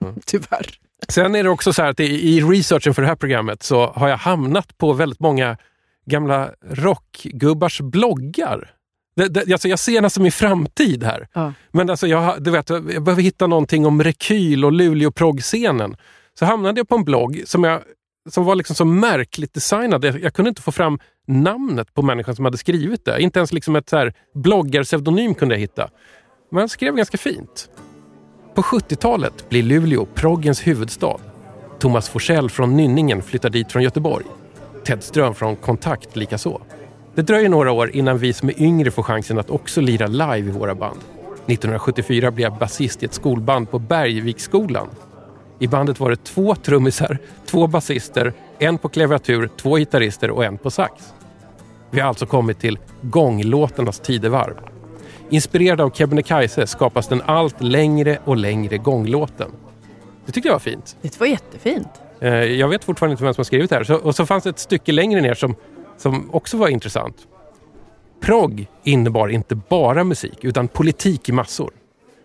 [0.03, 0.21] Mm.
[0.27, 0.67] Tyvärr.
[1.09, 3.87] Sen är det också så här att i, i researchen för det här programmet så
[3.87, 5.57] har jag hamnat på väldigt många
[6.07, 8.71] gamla rockgubbars bloggar.
[9.17, 11.29] Det, det, alltså jag ser nästan min framtid här.
[11.33, 11.53] Ja.
[11.71, 15.97] Men alltså jag, du vet, jag behöver hitta någonting om Rekyl och Luleå proggscenen.
[16.39, 17.83] Så hamnade jag på en blogg som, jag,
[18.31, 20.05] som var liksom så märkligt designad.
[20.05, 23.23] Jag, jag kunde inte få fram namnet på människan som hade skrivit det.
[23.23, 23.93] Inte ens liksom ett
[24.35, 25.91] bloggarpseudonym kunde jag hitta.
[26.51, 27.71] Men han skrev ganska fint.
[28.55, 31.17] På 70-talet blir Luleå proggens huvudstad.
[31.79, 34.25] Thomas Forsell från Nynningen flyttar dit från Göteborg.
[34.85, 36.61] Ted Ström från Kontakt likaså.
[37.15, 40.49] Det dröjer några år innan vi som är yngre får chansen att också lira live
[40.49, 40.99] i våra band.
[41.47, 44.89] 1974 blev jag basist i ett skolband på Bergviksskolan.
[45.59, 50.59] I bandet var det två trummisar, två basister, en på klaviatur, två gitarrister och en
[50.59, 50.93] på sax.
[51.91, 54.72] Vi har alltså kommit till gånglåtarnas tidevarv.
[55.31, 59.51] Inspirerad av Kebnekaise skapas den allt längre och längre gånglåten.
[60.27, 60.97] Det tyckte jag var fint.
[61.03, 61.89] Det var jättefint.
[62.21, 63.85] Eh, Jag vet fortfarande inte vem som har skrivit det här.
[63.85, 65.55] Så, och så fanns det ett stycke längre ner som,
[65.97, 67.17] som också var intressant.
[68.21, 71.71] Progg innebar inte bara musik utan politik i massor.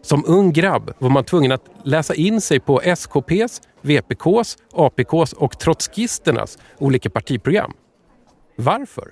[0.01, 5.59] Som ung grabb var man tvungen att läsa in sig på SKPs, VPKs, APKs och
[5.59, 7.73] trotskisternas olika partiprogram.
[8.55, 9.11] Varför?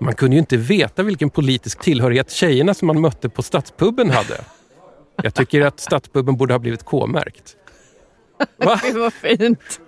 [0.00, 4.40] Man kunde ju inte veta vilken politisk tillhörighet tjejerna som man mötte på Stadspuben hade.
[5.22, 7.56] Jag tycker att Stadspuben borde ha blivit K-märkt.
[8.56, 8.80] Va?
[8.92, 9.80] Det var fint.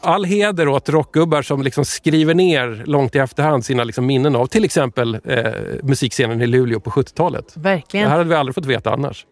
[0.00, 4.46] all heder åt rockgubbar som liksom skriver ner långt i efterhand sina liksom minnen av
[4.46, 5.42] till exempel eh,
[5.82, 7.52] musikscenen i Luleå på 70-talet.
[7.54, 8.08] Det Verkligen.
[8.08, 9.26] här hade vi aldrig fått veta annars.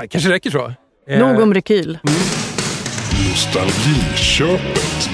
[0.00, 0.72] Det kanske räcker så.
[1.08, 1.98] Eh, Nog om rekyl.
[3.30, 5.10] Nostalgiköpet.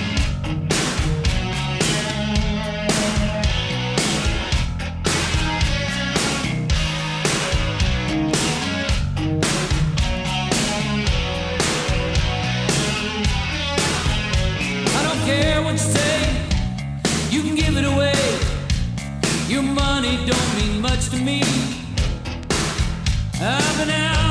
[19.49, 21.40] Your money don't mean much to me.
[23.40, 24.25] I've been out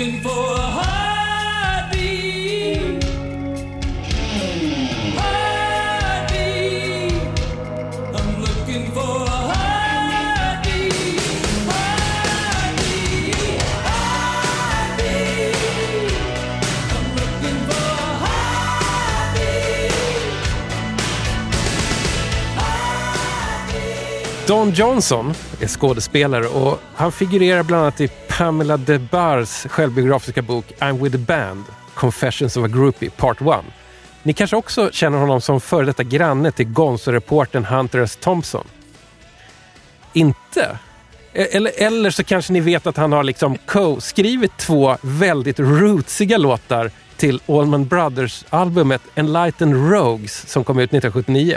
[0.00, 2.00] looking for a heartbeat.
[5.16, 6.62] Heartbeat,
[8.14, 11.20] I'm looking for a heartbeat.
[11.68, 13.34] Heartbeat,
[13.84, 15.12] heartbeat,
[16.96, 19.46] I'm looking for a heartbeat.
[24.46, 28.08] Don Johnson är skådespelare och han figurerar bland annat i
[28.40, 31.64] Pamela DeBars självbiografiska bok I'm with the band,
[31.94, 33.46] Confessions of a Groupie, Part 1.
[34.22, 38.18] Ni kanske också känner honom som före detta granne till Gonzo-reportern Hunter S.
[38.20, 38.66] Thompson?
[40.12, 40.78] Inte?
[41.32, 46.38] E- eller, eller så kanske ni vet att han har liksom co-skrivit två väldigt rootsiga
[46.38, 51.56] låtar till Allman Brothers-albumet Enlightened Rogues som kom ut 1979.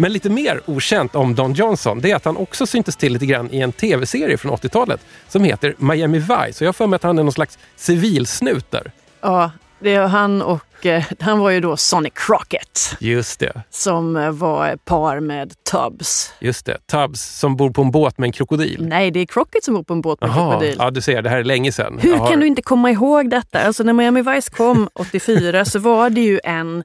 [0.00, 3.26] Men lite mer okänt om Don Johnson, det är att han också syntes till lite
[3.26, 6.64] grann i en tv-serie från 80-talet som heter Miami Vice.
[6.64, 8.92] Och jag för mig att han är någon slags civilsnut där.
[9.20, 14.16] Ja, det är han och eh, han var ju då Sonny Crockett Just det, som
[14.16, 16.32] eh, var par med Tubbs.
[16.40, 16.78] just det.
[16.90, 18.86] Tubbs som bor på en båt med en krokodil.
[18.86, 20.76] Nej, det är Crockett som bor på en båt med Jaha, krokodil.
[20.78, 21.98] ja du ser, det här är länge sedan.
[22.02, 23.60] Hur Jag har- kan du inte komma ihåg detta?
[23.60, 26.84] Alltså när Miami Vice kom 84 så var det ju en...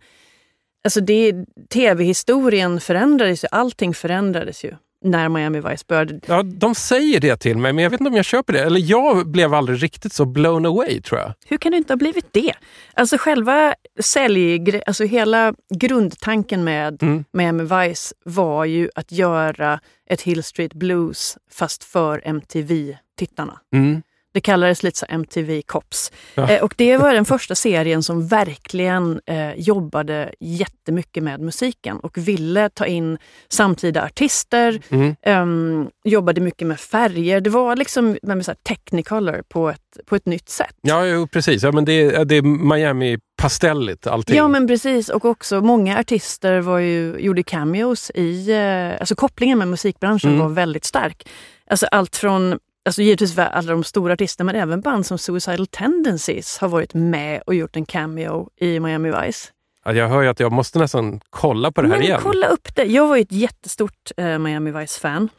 [0.85, 1.33] Alltså det,
[1.69, 6.19] tv-historien förändrades ju, allting förändrades ju när Miami Vice började.
[6.25, 8.59] Ja, de säger det till mig, men jag vet inte om jag köper det.
[8.59, 11.33] Eller jag blev aldrig riktigt så blown away, tror jag.
[11.45, 12.53] Hur kan du inte ha blivit det?
[12.93, 17.25] Alltså själva sälj, alltså hela grundtanken med Mm.
[17.31, 19.79] Miami Vice var ju att göra
[20.09, 23.59] ett Hill Street Blues fast för MTV-tittarna.
[23.73, 24.01] Mm.
[24.35, 26.11] Det kallades lite så MTV Cops.
[26.35, 26.49] Ja.
[26.49, 32.17] Eh, och det var den första serien som verkligen eh, jobbade jättemycket med musiken och
[32.17, 33.17] ville ta in
[33.49, 35.15] samtida artister, Mm.
[35.21, 37.41] ehm, jobbade mycket med färger.
[37.41, 40.75] Det var liksom med så här technicolor på ett, på ett nytt sätt.
[40.81, 41.63] Ja, jo, precis.
[41.63, 44.35] Ja, men det, är- det är Miami pastelligt allting.
[44.37, 49.57] Ja men precis och också många artister var ju, gjorde cameos i, eh, alltså kopplingen
[49.57, 50.41] med musikbranschen Mm.
[50.41, 51.27] var väldigt stark.
[51.69, 56.57] Alltså allt från, alltså givetvis alla de stora artisterna men även band som Suicidal Tendencies
[56.57, 59.49] har varit med och gjort en cameo i Miami Vice.
[59.85, 62.19] Ja, jag hör ju att jag måste nästan kolla på det här men igen.
[62.23, 62.83] kolla upp det!
[62.83, 65.29] Jag var ju ett jättestort eh, Miami Vice-fan.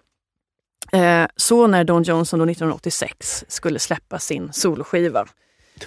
[0.93, 5.27] Eh, så när Don Johnson då 1986 skulle släppa sin soloskiva,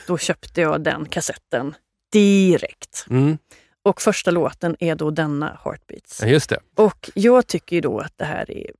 [0.07, 1.75] då köpte jag den kassetten
[2.11, 3.05] direkt.
[3.09, 3.37] Mm.
[3.83, 6.21] Och första låten är då denna Heartbeats.
[6.21, 6.59] Ja, just det.
[6.75, 8.71] Och jag tycker ju då att det här är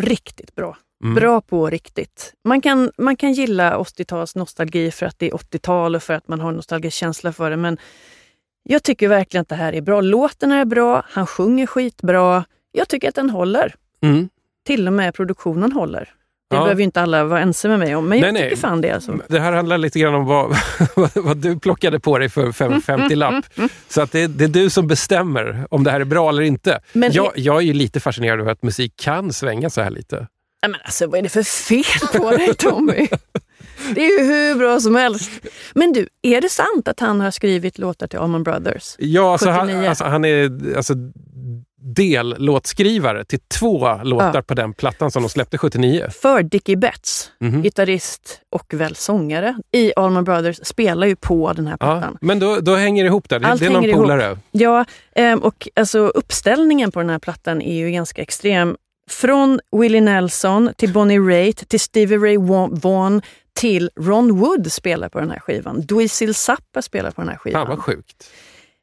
[0.00, 0.76] riktigt bra.
[1.04, 1.14] Mm.
[1.14, 2.32] Bra på riktigt.
[2.44, 6.28] Man kan, man kan gilla 80-tals nostalgi för att det är 80-tal och för att
[6.28, 7.56] man har nostalgisk känsla för det.
[7.56, 7.78] Men
[8.62, 10.00] jag tycker verkligen att det här är bra.
[10.00, 12.44] Låten är bra, han sjunger skitbra.
[12.72, 13.74] Jag tycker att den håller.
[14.02, 14.28] Mm.
[14.66, 16.12] Till och med produktionen håller.
[16.50, 16.62] Det Ja.
[16.62, 18.60] behöver ju inte alla vara ense med mig om, men jag Nej, tycker nej.
[18.60, 19.18] fan det alltså.
[19.28, 20.56] Det här handlar lite grann om vad,
[21.14, 23.44] vad, du plockade på dig för 550-lapp.
[23.88, 26.80] Så att det, det är du som bestämmer om det här är bra eller inte.
[26.92, 30.26] Men jag, jag är ju lite fascinerad över att musik kan svänga så här lite.
[30.66, 33.08] Nej, men alltså, vad är det för fel på dig Tommy?
[33.94, 35.30] Det är ju hur bra som helst.
[35.74, 38.94] Men du, är det sant att han har skrivit låtar till Allman Brothers?
[38.98, 39.88] Ja, alltså han, 79.
[39.88, 40.94] alltså han är alltså,
[41.94, 44.42] dellåtskrivare till två låtar Ja.
[44.42, 46.08] på den plattan som de släppte 79.
[46.22, 47.62] För Dickie Betts, Mhm.
[47.62, 52.18] gitarrist och väl sångare i Allman Brothers, spelar ju på den här Ja, plattan.
[52.20, 53.44] men då, då hänger det ihop där.
[53.44, 54.38] Allt det är någon polare.
[54.50, 58.76] Ja, ehm, och alltså uppställningen på den här plattan är ju ganska extrem.
[59.10, 62.36] Från Willie Nelson till Bonnie Raitt till Stevie Ray
[62.70, 63.22] Vaughan
[63.54, 65.80] till Ron Wood spelar på den här skivan.
[65.86, 67.66] Dweezil Zappa spelar på den här skivan.
[67.66, 68.30] Fan vad sjukt.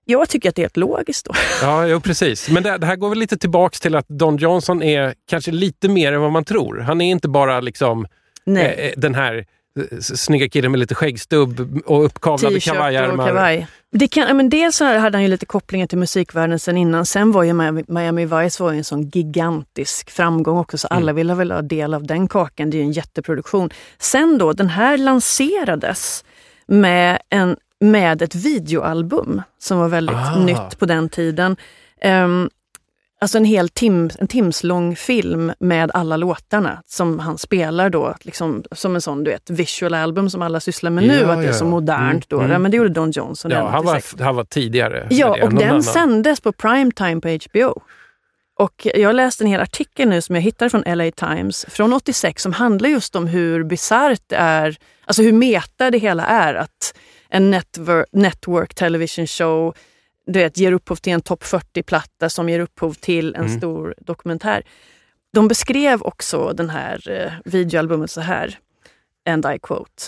[0.06, 1.34] Jag tycker att det är helt logiskt då.
[1.62, 2.50] Ja, jo, precis.
[2.50, 5.90] Men det, det här går väl lite tillbaks till att Don Johnson är kanske lite
[5.90, 6.80] mer än vad man tror.
[6.80, 8.08] Han är inte bara liksom
[8.48, 9.46] eh, eh, den här
[9.80, 13.28] eh, snygga killen med lite skäggstubb och uppkavlade T-shirt och kavajärmar.
[13.28, 13.68] kavaj.
[13.96, 17.06] Det kan, men dels så hade han ju lite kopplingar till musikvärlden sen innan.
[17.06, 21.14] Sen var ju Miami, Miami Vice var ju en sån gigantisk framgång också, så alla
[21.14, 22.70] ville väl ha del av den kakan.
[22.70, 23.70] Det är ju en jätteproduktion.
[23.98, 26.26] Sen då, den här lanserades
[26.68, 30.40] med, en, med ett videoalbum som var väldigt Ah.
[30.40, 31.56] nytt på den tiden.
[32.02, 32.50] Ehm,
[33.24, 38.64] Alltså en hel tim, en timslång film med alla låtarna som han spelar då, liksom,
[38.72, 41.48] som en sån du vet, visual album som alla sysslar med nu, Ja, att det
[41.48, 42.12] är så modernt.
[42.12, 42.40] Mm, då.
[42.40, 42.62] mm.
[42.62, 44.22] Men det gjorde Don Johnson Ja, han, var, 86.
[44.22, 45.08] han var tidigare.
[45.10, 45.84] Ja, det och den annan.
[45.84, 47.82] sändes på primetime på HBO.
[48.60, 52.42] Och jag läste en hel artikel nu som jag hittade från LA Times från 86
[52.44, 56.94] som handlar just om hur bisarrt det är, alltså hur meta det hela är att
[57.30, 59.76] en network, network television show
[60.28, 63.58] du vet, ger upphov till en topp 40-platta som ger upphov till en Mm.
[63.58, 64.64] stor dokumentär.
[65.34, 68.60] De beskrev också den här eh, videoalbumet så här,
[69.30, 70.04] and I quote.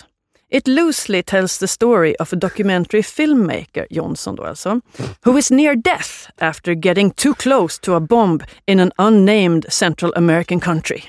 [0.50, 4.82] It loosely tells the story of a documentary filmmaker, Johnson då alltså,
[5.24, 10.14] who is near death after getting too close to a bomb in an unnamed Central
[10.16, 11.04] American country.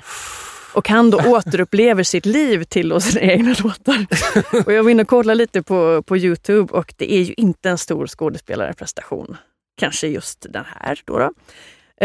[0.76, 4.06] Och han då återupplever sitt liv till och sina egna låtar.
[4.66, 7.70] Och jag var inne och kollade lite på, på Youtube och det är ju inte
[7.70, 9.36] en stor skådespelarprestation.
[9.80, 11.18] Kanske just den här då.
[11.18, 11.24] då.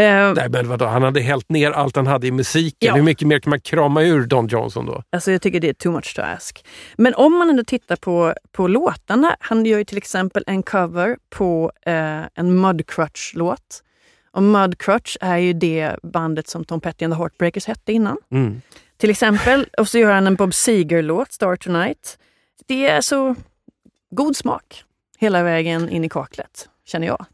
[0.02, 0.84] Eh, Nej, men vadå?
[0.84, 2.88] Han hade hällt ner allt han hade i musiken.
[2.88, 2.94] Ja.
[2.94, 5.02] Hur mycket mer kan man krama ur Don Johnson då?
[5.10, 6.64] Alltså jag tycker det är too much to ask.
[6.96, 9.36] Men om man ändå tittar på, på låtarna.
[9.40, 13.82] Han gör ju till exempel en cover på eh, en Mudcrutch-låt.
[14.32, 18.16] Och Mudcrutch är ju det bandet som Tom Petty and the Heartbreakers hette innan.
[18.30, 18.62] Mm.
[18.96, 19.66] Till exempel.
[19.78, 22.18] Och så gör han en Bob Seger-låt, Star Tonight.
[22.66, 23.34] Det är så
[24.10, 24.84] god smak
[25.18, 27.26] hela vägen in i kaklet, känner jag.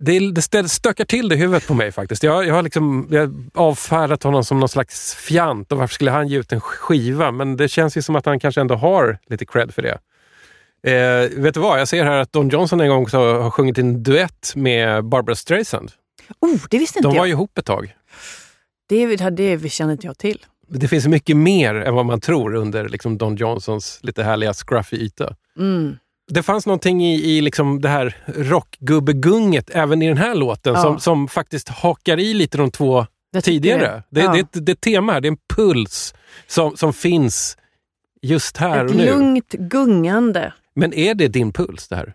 [0.00, 2.22] Det, det stökar till det i huvudet på mig faktiskt.
[2.22, 6.28] Jag, jag har liksom, jag avfärdat honom som någon slags fjant och varför skulle han
[6.28, 7.32] ge ut en skiva?
[7.32, 9.98] Men det känns ju som att han kanske ändå har lite cred för det.
[10.82, 11.80] Eh, vet du vad?
[11.80, 15.34] Jag ser här att Don Johnson en gång också har sjungit en duett med Barbara
[15.36, 15.92] Streisand.
[16.40, 17.26] Oh, det visste inte De var jag.
[17.26, 17.94] ju ihop ett tag.
[18.88, 20.44] Det, det, det känner inte jag till.
[20.68, 24.96] Det finns mycket mer än vad man tror under liksom Don Johnsons lite härliga scruffy
[24.96, 25.34] yta.
[25.58, 25.96] Mm.
[26.30, 30.82] Det fanns någonting i, i liksom det här rockgubbegunget även i den här låten Ja.
[30.82, 34.02] som, som faktiskt hakar i lite de två tycker tidigare.
[34.10, 34.32] Det, ja.
[34.32, 36.14] det, är ett- det är ett tema här, det är en puls
[36.46, 37.56] som, som finns
[38.22, 39.06] just här Ett och nu.
[39.06, 40.52] lugnt gungande.
[40.78, 42.14] Men är det din puls det här?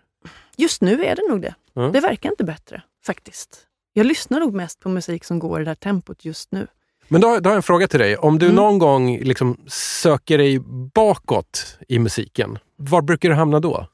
[0.56, 1.54] Just nu är det nog det.
[1.72, 1.82] Ja.
[1.82, 3.66] Det verkar inte bättre faktiskt.
[3.92, 6.66] Jag lyssnar nog mest på musik som går i det här tempot just nu.
[7.08, 8.16] Men då, då har jag en fråga till dig.
[8.16, 8.56] Om du Mm.
[8.56, 10.58] någon gång liksom söker dig
[10.94, 13.86] bakåt i musiken, var brukar du hamna då?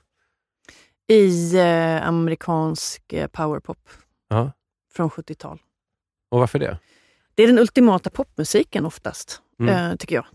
[1.08, 3.88] I eh, amerikansk eh, powerpop
[4.28, 4.52] Ja.
[4.94, 5.58] från 70-tal.
[6.30, 6.78] Och varför det?
[7.34, 9.90] Det är den ultimata popmusiken oftast, Mm.
[9.90, 10.26] eh, tycker jag.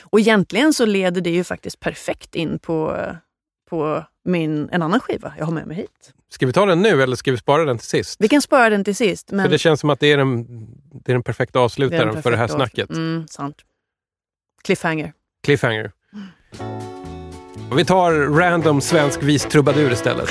[0.00, 3.14] Och egentligen så leder det ju faktiskt perfekt in på, eh,
[3.70, 6.14] på min, en annan skiva jag har med mig hit.
[6.30, 8.16] Ska vi ta den nu eller ska vi spara den till sist?
[8.20, 9.30] Vi kan spara den till sist.
[9.30, 10.46] Men För det känns som att det är den,
[11.04, 12.90] det är den perfekta det avslutaren den för det här perfekta snacket.
[12.90, 13.56] Mm, sant.
[14.62, 15.12] Cliffhanger.
[15.44, 15.92] Cliffhanger.
[17.70, 20.30] Och vi tar random svensk vistrubadur istället.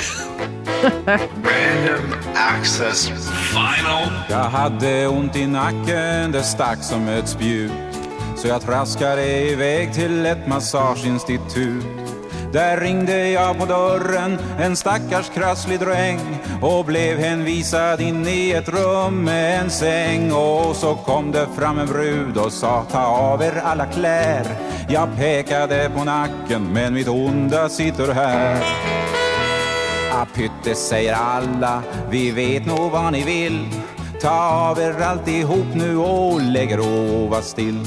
[1.06, 3.08] Random access
[3.52, 4.12] final.
[4.28, 7.72] Jag hade ont i nacken, det stack som ett spjut.
[8.36, 11.99] Så jag traskade iväg till ett massageinstitut.
[12.52, 16.20] Där ringde jag på dörren, en stackars krasslig dräng
[16.62, 20.32] och blev hänvisad in i ett rum med en säng.
[20.32, 24.44] Och så kom det fram en brud och sa ta av er alla klär.
[24.88, 28.62] Jag pekade på nacken, men mitt onda sitter här.
[30.12, 33.68] Ah, pytte säger alla, vi vet nog vad ni vill.
[34.22, 37.86] Ta av er alltihop nu och lägg er och var still.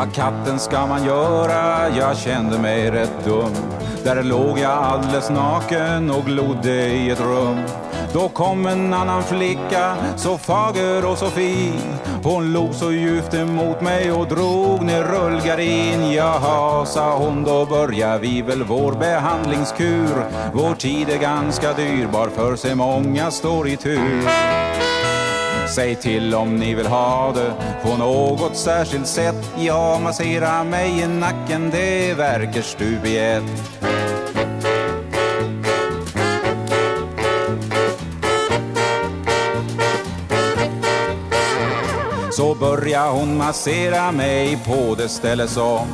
[0.00, 1.88] Vad katten ska man göra?
[1.88, 3.52] Jag kände mig rätt dum.
[4.04, 7.58] Där låg jag alldeles naken och glodde i ett rum.
[8.12, 11.80] Då kom en annan flicka, så fager och så fin.
[12.22, 16.12] Hon log så djupt emot mig och drog ner rullgardin.
[16.12, 20.26] Jaha, sa hon, då börjar vi väl vår behandlingskur.
[20.54, 24.89] Vår tid är ganska dyrbar för sig många står i tur.
[25.74, 27.52] Säg till om ni vill ha det
[27.82, 29.52] på något särskilt sätt.
[29.58, 33.42] Ja, massera mig i nacken, det verkar stup i ett.
[42.32, 45.88] Så börjar hon massera mig på det ställe som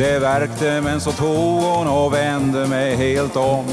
[0.00, 3.64] det verkte men så tog hon och vände mig helt om.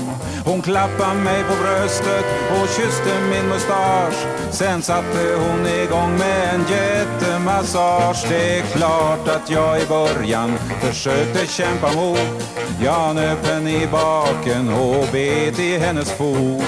[0.45, 4.27] Hon klappade mig på bröstet och kysste min mustasch.
[4.51, 8.25] Sen satte hon igång med en jättemassage.
[8.29, 12.19] Det är klart att jag i början försökte kämpa mot.
[12.83, 16.63] Jag nöp henne i baken och bet i hennes fot.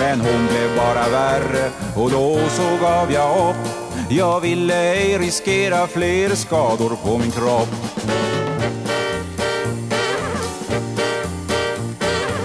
[0.00, 3.87] Men hon blev bara värre och då så gav jag upp.
[4.10, 7.68] Jag ville ej riskera fler skador på min kropp.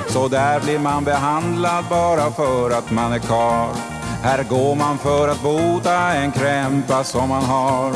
[0.07, 3.69] Så där blir man behandlad bara för att man är kar.
[4.23, 7.89] Här går man för att bota en krämpa som man har.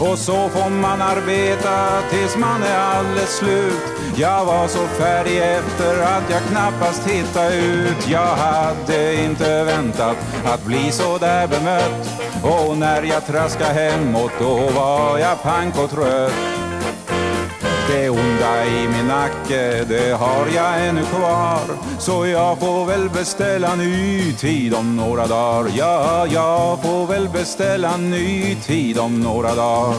[0.00, 4.01] Och så får man arbeta tills man är alldeles slut.
[4.16, 8.08] Jag var så färdig efter att jag knappast hittade ut.
[8.08, 12.22] Jag hade inte väntat att bli så där bemött.
[12.42, 16.32] Och när jag traskade hemåt då var jag pank och trött.
[17.88, 21.60] Det onda i min nacke, det har jag ännu kvar.
[21.98, 25.70] Så jag får väl beställa ny tid om några dagar.
[25.74, 29.96] Ja, jag får väl beställa ny tid om några dagar.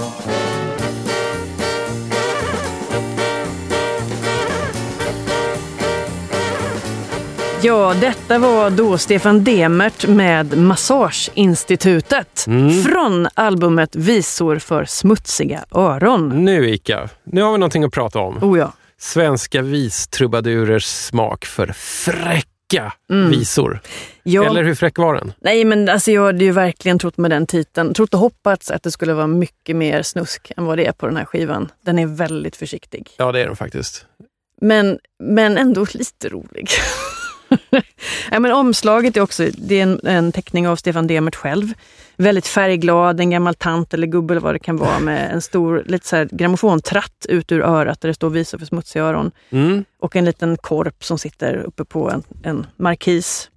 [7.64, 12.46] Ja, detta var då Stefan Demert med Massageinstitutet
[12.86, 16.46] från albumet Visor för smutsiga öron.
[16.46, 18.44] Nu Ika, nu har vi någonting att prata om.
[18.44, 18.74] Oh ja.
[18.98, 21.74] Svenska vistrubadurers smak för
[23.30, 23.72] visor.
[23.72, 23.82] Mm.
[24.24, 24.46] ja.
[24.46, 25.34] Eller hur fräck var den?
[25.42, 28.84] Nej, men alltså jag hade ju verkligen trott med den titeln, trott och hoppats att
[28.84, 31.72] det skulle vara mycket mer snusk än vad det är på den här skivan.
[31.86, 33.10] Den är väldigt försiktig.
[33.18, 34.06] Ja, det är den faktiskt.
[34.62, 36.70] Men, men ändå lite rolig.
[38.32, 41.74] ja, men omslaget är också det är en, en teckning av Stefan Demert själv.
[42.18, 45.84] Väldigt färgglad, en gammal tant eller gubbe eller vad det kan vara med en stor
[45.86, 49.32] lite så här, grammofontratt ut ur örat där det står Visa för smutsiga öron.
[49.50, 49.86] Mm.
[50.00, 53.50] Och en liten korp som sitter uppe på en, en markis.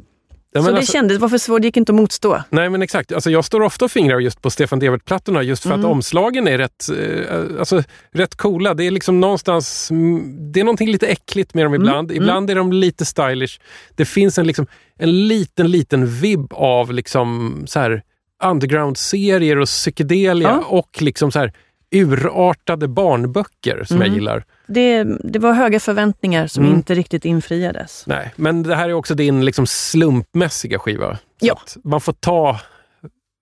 [0.56, 2.42] Ja, så men det alltså- kändes, var för svårt, det gick inte att motstå.
[2.50, 5.70] Nej men exakt, alltså, jag står ofta och fingrar just på Stefan Devert-plattorna just för
[5.70, 5.80] Mm.
[5.80, 7.82] att omslagen är rätt, eh, alltså,
[8.12, 8.74] rätt coola.
[8.74, 11.82] Det är liksom någonstans, mm, det är någonting lite äckligt med dem Mm.
[11.86, 12.12] ibland.
[12.12, 13.60] Ibland är de lite stylish.
[13.94, 14.66] Det finns en, liksom,
[14.98, 18.02] en liten, liten vibb av liksom, så här,
[18.44, 20.64] underground-serier och psykedelia Ja.
[20.68, 21.52] och liksom så här,
[21.94, 24.08] urartade barnböcker som Mm.
[24.08, 24.44] jag gillar.
[24.66, 26.76] Det, det var höga förväntningar som Mm.
[26.76, 28.04] inte riktigt infriades.
[28.06, 31.18] Nej, men det här är också din liksom slumpmässiga skiva.
[31.40, 31.58] Ja.
[31.84, 32.60] man, får ta,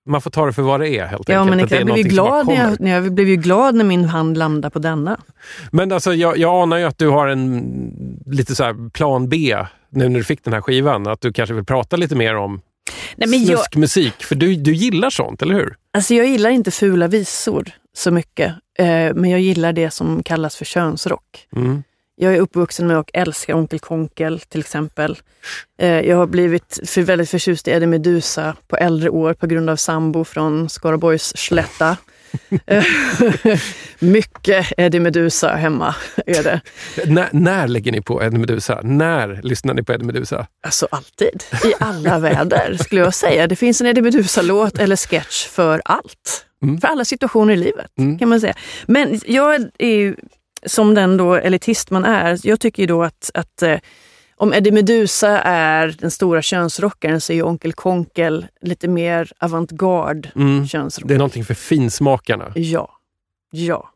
[0.09, 1.57] man får ta det för vad det är helt Ja, enkelt.
[1.59, 4.05] men det jag blev, ju glad när jag, när jag blev ju glad när min
[4.05, 5.20] hand landade på denna.
[5.70, 9.57] Men alltså, jag, jag anar ju att du har en lite så här plan B
[9.91, 11.07] nu när du fick den här skivan.
[11.07, 12.61] Att du kanske vill prata lite mer om
[13.16, 14.22] Nej, men jag, snuskmusik?
[14.25, 15.77] För du, du gillar sånt, eller hur?
[15.93, 20.57] alltså jag gillar inte fula visor så mycket, eh, men jag gillar det som kallas
[20.57, 21.49] för könsrock.
[21.57, 21.82] Mm.
[22.16, 25.18] Jag är uppvuxen med och älskar Onkel Konkel till exempel.
[25.78, 29.70] Eh, jag har blivit för, väldigt förtjust i Eddie Meduza på äldre år på grund
[29.70, 31.97] av sambo från Skaraborgs slätta.
[33.99, 35.95] Mycket Eddie Meduza hemma
[36.26, 36.61] är det.
[37.07, 38.80] När, när lägger ni på Eddie Meduza?
[38.82, 40.47] När lyssnar ni på Eddie Meduza?
[40.62, 43.47] Alltså alltid, i alla väder skulle jag säga.
[43.47, 46.47] Det finns en Eddie Meduza-låt eller sketch för allt.
[46.69, 46.81] Mm.
[46.81, 48.19] För alla situationer i livet Mm.
[48.19, 48.55] kan man säga.
[48.87, 50.17] Men jag är ju,
[50.67, 53.79] som den då elitist man är, jag tycker ju då att, att eh,
[54.37, 60.31] om Eddie Meduza är den stora könsrockaren så är ju Onkel Konkel lite mer avantgarde
[60.37, 60.67] Mm.
[60.67, 61.09] könsrock.
[61.09, 62.53] Det är någonting för finsmakarna.
[62.55, 62.91] Ja.
[63.51, 63.91] Ja.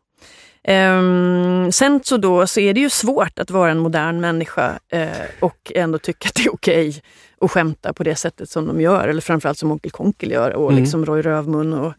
[0.65, 5.09] Ehm, sen så då så är det ju svårt att vara en modern människa eh,
[5.41, 7.03] och ändå tycka att det är okej
[7.41, 9.09] att skämta på det sättet som de gör.
[9.09, 10.83] Eller framförallt som Onkel Konkel gör och Mm.
[10.83, 11.93] liksom Roy Rövmun och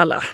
[0.00, 0.24] alla.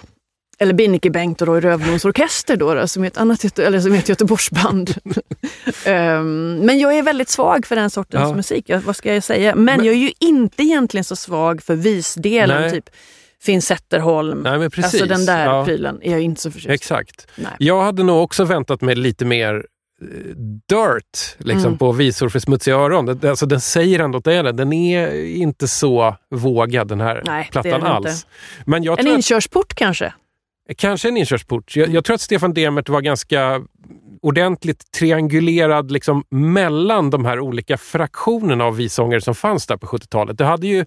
[0.58, 3.92] Eller Binnike Bengt och Roy Rövmuns orkester då, då som, är ett annat, eller som
[3.94, 4.94] är ett Göteborgsband.
[5.84, 8.34] Ehm, men jag är väldigt svag för den sortens Ja.
[8.36, 9.54] musik, jag, vad ska jag säga?
[9.54, 12.70] Men, Men- jag är ju inte egentligen så svag för visdelen, Nej.
[12.70, 12.90] typ
[13.42, 14.38] Finn Zetterholm.
[14.42, 15.00] Nej, men precis.
[15.02, 15.64] Alltså den där Ja.
[15.64, 16.70] prylen är jag inte så förtjust.
[16.74, 17.26] Exakt.
[17.34, 17.52] Nej.
[17.58, 19.66] Jag hade nog också väntat mig lite mer
[20.68, 21.78] dirt liksom, Mm.
[21.78, 23.07] på Visor för smutsiga öron.
[23.07, 24.53] Det- Alltså, den säger ändå att det är det.
[24.53, 28.26] Den är inte så vågad den här Nej, det plattan är den alls.
[28.66, 30.12] Men jag En tror att, inkörsport kanske?
[30.76, 31.76] kanske en inkörsport.
[31.76, 33.62] Jag, jag tror att Stefan Demert var ganska
[34.22, 40.38] ordentligt triangulerad liksom, mellan de här olika fraktionerna av visångare som fanns där på 70-talet.
[40.38, 40.84] Du hade ju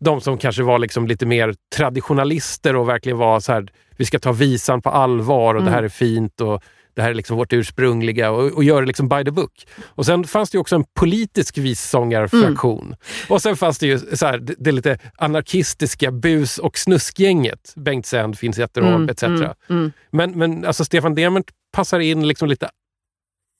[0.00, 4.18] de som kanske var liksom lite mer traditionalister och verkligen var så här, vi ska
[4.18, 5.64] ta visan på allvar och Mm.
[5.64, 6.62] det här är fint och
[6.94, 9.66] det här är liksom vårt ursprungliga och, och göra det liksom by the book.
[9.84, 12.96] Och sen fanns det också en politisk vissångarfraktion.
[13.28, 17.72] Och sen fanns det ju så här, det, det lite anarkistiska bus och snuskgänget.
[17.76, 19.22] Bengt Sänd, Finn Zetterholm Mm, etc.
[19.22, 19.92] mm, mm.
[20.10, 22.68] Men, men alltså Stefan Demert passar in liksom lite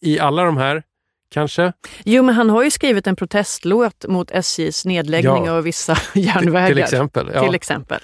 [0.05, 0.83] i alla de här,
[1.31, 1.73] kanske.
[2.05, 5.53] Jo, men han har ju skrivit en protestlåt mot SJs nedläggning Ja.
[5.53, 6.69] av vissa järnvägar.
[6.69, 7.31] Till exempel.
[7.35, 7.45] Ja.
[7.45, 8.01] Till exempel.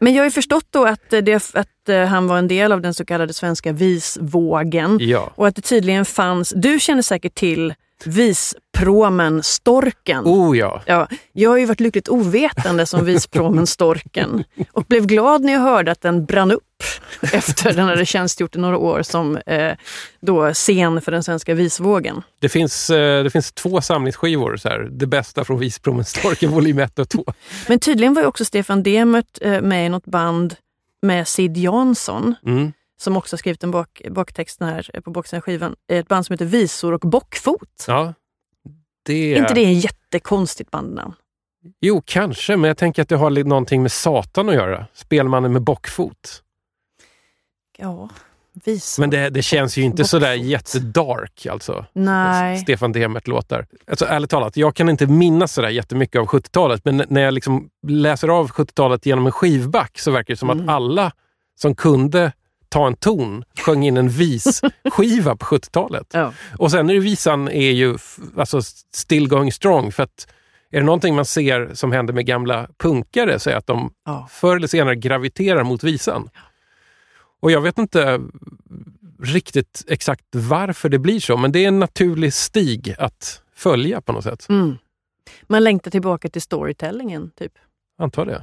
[0.00, 2.72] Men jag har ju förstått då att, eh, det, att eh, han var en del
[2.72, 4.98] av den så kallade svenska visvågen.
[5.00, 5.32] ja.
[5.34, 7.74] Och att det tydligen fanns, du känner säkert till
[8.04, 10.24] vispromen Storken.
[10.24, 10.82] Oh ja.
[10.86, 15.60] Ja, jag har ju varit lyckligt ovetande som vispromen Storken och blev glad när jag
[15.60, 16.62] hörde att den brann upp
[17.32, 19.72] efter den hade tjänstgjort i några år som eh,
[20.20, 22.22] då scen för den svenska visvågen.
[22.40, 26.98] Det finns, eh, det finns två samlingsskivor, så här, det bästa från Vispromenstorken volym 1
[26.98, 27.24] och 2.
[27.68, 30.54] Men tydligen var ju också Stefan Demert eh, med i något band
[31.02, 32.72] med Sid Jansson Mm.
[32.98, 35.76] Som också skrivit en bak, baktexten här eh, på baksidan skivan.
[35.92, 37.84] Ett band som heter Visor och Bockfot.
[37.86, 38.14] Ja.
[39.04, 41.14] Det Är inte det en jättekonstigt bandnamn?
[41.80, 44.86] Jo, kanske, men jag tänker att det har någonting med Satan att göra.
[44.94, 46.42] Spelmannen med bockfot.
[47.78, 48.08] Ja,
[48.64, 49.00] Visor.
[49.02, 50.10] Men det, det känns ju inte Bockfot.
[50.10, 51.86] sådär jättedark alltså.
[51.92, 52.58] Nej.
[52.58, 53.66] Stefan Demert-låtar.
[53.86, 57.68] Alltså, ärligt talat, jag kan inte minnas sådär jättemycket av 70-talet, men när jag liksom
[57.86, 60.68] läser av 70-talet genom en skivback så verkar det som Mm.
[60.68, 61.12] att alla
[61.60, 62.32] som kunde
[62.68, 66.06] ta en ton sjöng in en vis-skiva på 70-talet.
[66.12, 66.32] Ja.
[66.58, 67.98] Och sen är det visan är ju
[68.36, 68.62] alltså
[68.94, 70.26] still going strong, för att
[70.70, 74.28] är det någonting man ser som händer med gamla punkare så är att de Ja.
[74.30, 76.28] förr eller senare graviterar mot visan.
[77.40, 78.20] Och jag vet inte
[79.22, 84.12] riktigt exakt varför det blir så, men det är en naturlig stig att följa på
[84.12, 84.46] något sätt.
[84.48, 84.78] Mm.
[85.42, 87.52] Man längtar tillbaka till storytellingen, typ.
[87.98, 88.42] Antar det.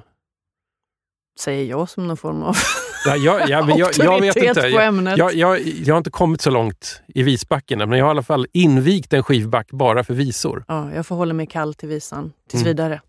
[1.40, 2.56] Säger jag som någon form av
[3.06, 4.60] Ja, jag, ja, men jag, jag vet inte.
[4.68, 8.12] Jag, jag, jag, jag har inte kommit så långt i visbacken men jag har i
[8.12, 10.66] alla fall invigt en skivback bara för visor.
[10.68, 12.34] Ja, jag får hålla mig kall till visan.
[12.50, 12.68] Tills Mm.
[12.76, 13.02] vidare.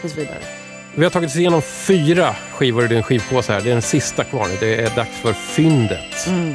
[0.00, 0.38] Tills vidare.
[0.94, 3.60] Vi har tagit oss igenom fyra skivor i din skivpåse här.
[3.60, 4.56] Det är den sista kvar nu.
[4.60, 6.26] Det är dags för fyndet.
[6.28, 6.54] Mm.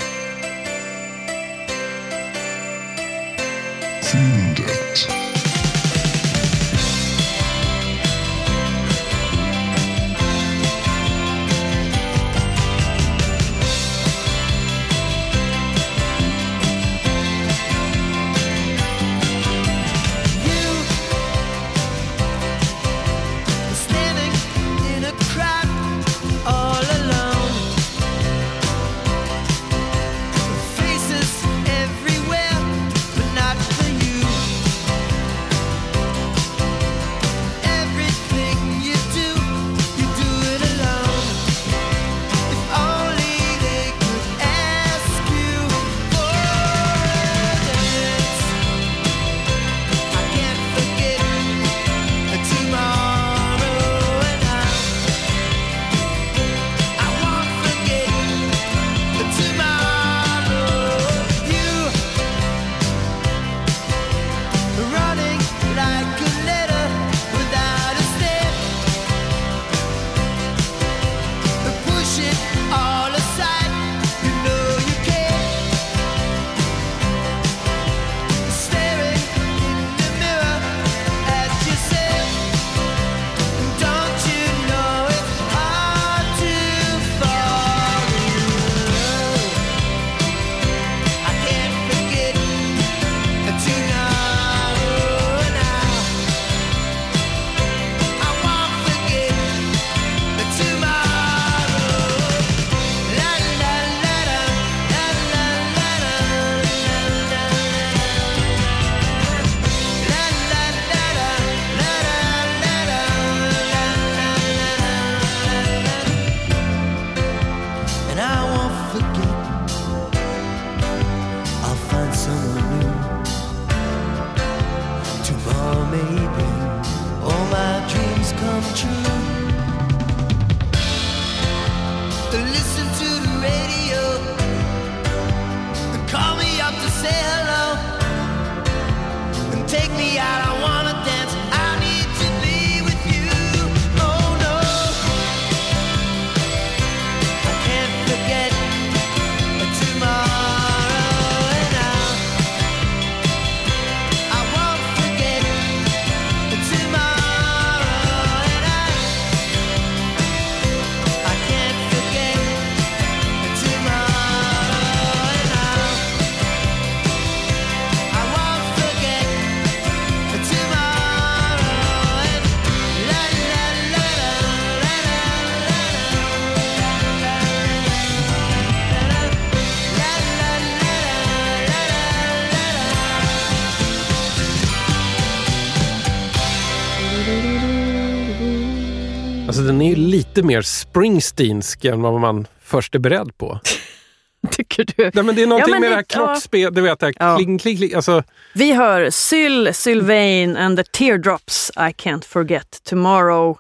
[190.36, 193.60] Lite mer Springsteensk än vad man först är beredd på.
[194.52, 195.12] Tycker du?
[195.14, 196.26] Nej, men det är någonting Ja, med det här ja.
[196.26, 197.36] kroppsspelet, du vet det här Ja.
[197.38, 197.94] kling, kling, kling.
[197.96, 198.24] Alltså,
[198.54, 203.58] Vi hör Syl, Sylvain and the Teardrops I can't forget tomorrow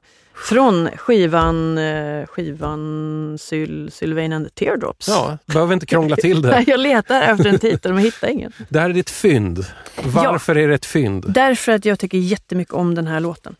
[0.49, 5.07] från skivan, eh, skivan Syl, Sylvain and the Teardrops.
[5.07, 6.63] ja, behöver inte krångla till det.
[6.67, 8.51] Jag letar efter en titel men hittar ingen.
[8.69, 9.65] Det här är ditt fynd.
[10.03, 11.25] Varför är det ett fynd?
[11.27, 13.55] Därför att jag tycker jättemycket om den här låten.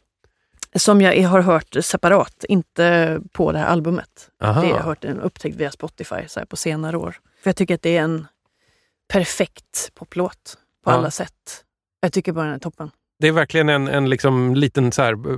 [0.75, 4.29] Som jag har hört separat, inte på det här albumet.
[4.43, 4.61] Aha.
[4.61, 7.15] Det har jag hört en upptäckt via Spotify så på senare år.
[7.43, 8.27] För jag tycker att det är en
[9.13, 10.95] perfekt poplåt på Ja.
[10.95, 11.63] alla sätt.
[12.01, 12.91] Jag tycker bara den är toppen.
[13.19, 15.37] Det är verkligen en, en liksom liten så här, eh,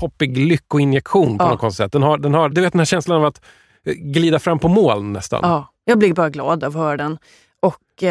[0.00, 1.48] poppig lyckoinjektion på Ja.
[1.50, 1.92] något konstigt sätt.
[1.92, 3.40] Den har, den har, du vet den här känslan av att
[3.84, 5.40] eh, glida fram på moln nästan.
[5.42, 7.18] Ja, jag blir bara glad av att höra den.
[7.60, 8.02] Och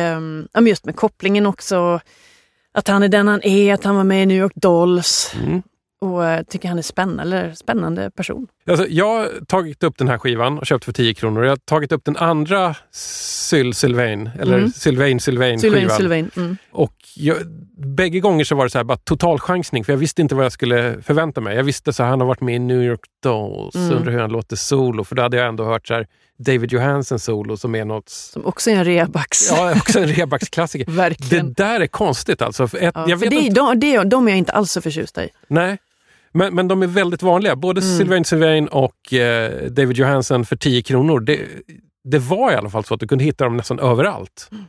[0.54, 2.00] men just med kopplingen också.
[2.72, 5.32] Att han är den han är, att han var med i New York Dolls.
[5.36, 5.62] Mm.
[6.02, 8.48] Och eh, tycker han är spännande, spännande person.
[8.70, 11.44] Alltså, jag har tagit upp den här skivan och köpt för 10 kronor.
[11.44, 14.72] Jag har tagit upp den andra Syl Sylvain, eller Mm.
[14.72, 15.98] Sylvain Sylvain Sylvain, skivan.
[15.98, 16.32] Sylvain.
[16.38, 16.58] Mm.
[16.72, 17.38] Och jag,
[17.78, 20.46] bägge gånger så var det så här bara total chansning för jag visste inte vad
[20.46, 21.56] jag skulle förvänta mig.
[21.56, 23.92] Jag visste så här, han har varit med i New York Dolls, Mm.
[23.98, 25.04] undrar hur han låter solo.
[25.04, 26.08] För då hade jag ändå hört så här
[26.40, 28.10] David Johansen solo som är något...
[28.10, 29.52] Som också är en rebax.
[29.52, 30.86] Ja, också en rebacksklassiker.
[31.30, 32.64] Det där är konstigt alltså.
[32.64, 35.30] Ett, Ja, jag vet det, inte, de, de är jag inte alls så förtjust i.
[35.48, 35.78] nej.
[36.38, 37.56] Men, men de är väldigt vanliga.
[37.56, 37.98] Både Mm.
[37.98, 41.20] Sylvain Sylvain och eh, David Johansen för 10 kronor.
[41.20, 41.40] Det,
[42.04, 44.50] det var i alla fall så att du kunde hitta dem nästan överallt.
[44.52, 44.64] Mm.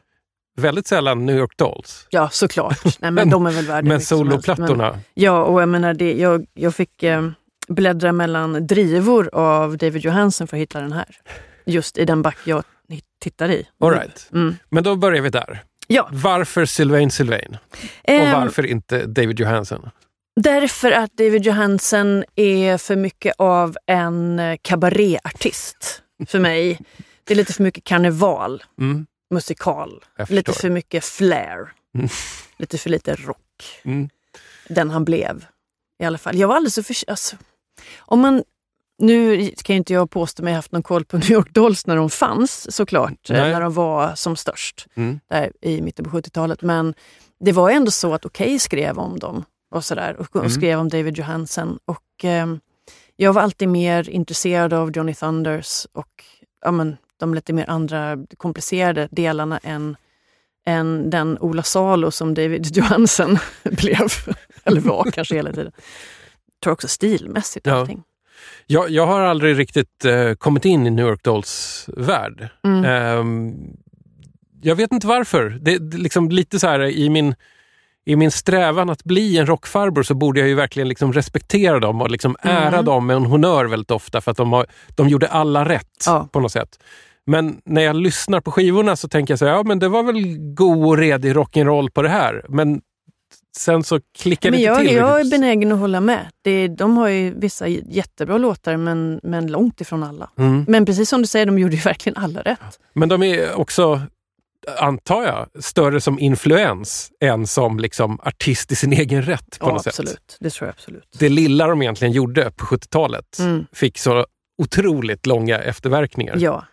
[0.60, 2.06] Väldigt sällan New York Dolls.
[2.10, 2.84] Ja, såklart.
[2.84, 4.44] Nej, men, Men- de är väl värda Men mycket som helst.
[4.46, 4.98] soloplattorna.
[5.14, 7.28] Ja, och jag menar, det, jag, jag fick eh,
[7.68, 11.06] bläddra mellan drivor av David Johansen för att hitta den här.
[11.66, 12.64] Just i den back jag
[13.20, 13.66] tittar i.
[13.80, 14.28] All right.
[14.32, 14.56] Mm.
[14.70, 15.62] Men då börjar vi där.
[15.86, 16.08] Ja.
[16.12, 17.56] Varför Sylvain Sylvain?
[17.72, 19.90] Och Ehm, varför inte David Johansen?
[20.42, 26.80] Därför att David Johansen är för mycket av en eh, kabaréartist för mig.
[27.24, 32.08] Det är lite för mycket karneval, Mm, musikal, lite för mycket flair, Mm.
[32.56, 33.80] lite för lite rock.
[33.84, 34.08] Mm.
[34.68, 35.44] Den han blev.
[36.02, 36.36] I alla fall.
[36.36, 37.36] Jag var alldeles så för, alltså,
[37.98, 38.42] om man
[39.00, 41.96] Nu kan ju inte jag påstå mig haft någon koll på New York Dolls när
[41.96, 43.52] de fanns såklart, eh, Nej.
[43.52, 45.20] när de var som störst Mm.
[45.30, 46.62] där i mitten på 70-talet.
[46.62, 46.94] Men
[47.40, 50.50] det var ändå så att Okej skrev om dem och sådär och, och Mm.
[50.50, 51.78] skrev om David Johansen.
[51.84, 52.60] Och ehm,
[53.16, 56.24] jag var alltid mer intresserad av Johnny Thunders och
[56.64, 59.96] ja, men, de lite mer andra komplicerade delarna än,
[60.66, 64.06] än den Ola Salo som David Johansen blev.
[64.64, 65.72] Eller var kanske hela tiden.
[65.74, 67.74] Jag tror också stilmässigt Ja.
[67.74, 68.02] allting.
[68.66, 72.48] Jag, jag har aldrig riktigt eh, kommit in i New York Dolls värld.
[72.64, 72.84] Mm.
[72.84, 73.54] Ehm,
[74.62, 75.58] jag vet inte varför.
[75.60, 77.34] Det, det liksom lite så här i min,
[78.08, 82.00] i min strävan att bli en rockfarbror så borde jag ju verkligen liksom respektera dem
[82.02, 82.84] och liksom ära Mm.
[82.84, 86.28] dem med en honör väldigt ofta för att de, har, de gjorde alla rätt Ja.
[86.32, 86.78] på något sätt.
[87.26, 90.02] Men när jag lyssnar på skivorna så tänker jag så här, ja men det var
[90.02, 92.44] väl god och redig rock'n'roll på det här.
[92.48, 92.80] Men
[93.56, 94.96] sen så klickar Men det inte jag, till.
[94.96, 96.26] jag är benägen att hålla med.
[96.44, 100.30] Det, de har ju vissa jättebra låtar men, men långt ifrån alla.
[100.38, 100.64] Mm.
[100.68, 102.78] Men precis som du säger, de gjorde ju verkligen alla rätt.
[102.92, 104.00] Men de är också,
[104.78, 109.72] antar jag, större som influens än som liksom artist i sin egen rätt på Ja,
[109.72, 110.10] något absolut.
[110.10, 110.36] sätt.
[110.40, 111.08] Det tror jag absolut.
[111.18, 113.66] Det lilla de egentligen gjorde på 70-talet Mm.
[113.72, 114.26] fick så
[114.62, 116.34] otroligt långa efterverkningar.
[116.38, 116.64] Ja.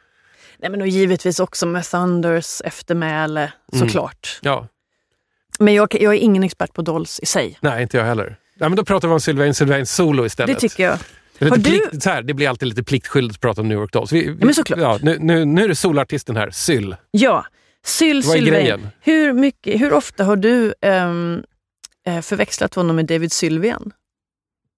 [0.59, 3.87] Nej, men och givetvis också med Thunders eftermäle, Mm.
[3.87, 4.39] såklart.
[4.41, 4.67] Ja,
[5.59, 7.57] Men jag, jag är ingen expert på Dolls i sig.
[7.61, 8.37] nej, inte jag heller.
[8.59, 10.55] Ja, men då pratar vi om Sylvain Sylvain solo istället.
[10.59, 10.97] Det tycker jag.
[11.39, 13.93] Det, du- plikt, så här, det blir alltid lite pliktskyldigt att prata om New York
[13.93, 14.11] Dolls.
[14.11, 14.79] Vi, men såklart.
[14.79, 16.95] Ja, nu, nu, nu är det solartisten här, Syl.
[17.11, 17.45] Ja,
[17.85, 18.87] Syl Vad är grejen?
[19.01, 23.91] Hur, mycket, hur ofta har du eh, förväxlat honom med David Sylvian?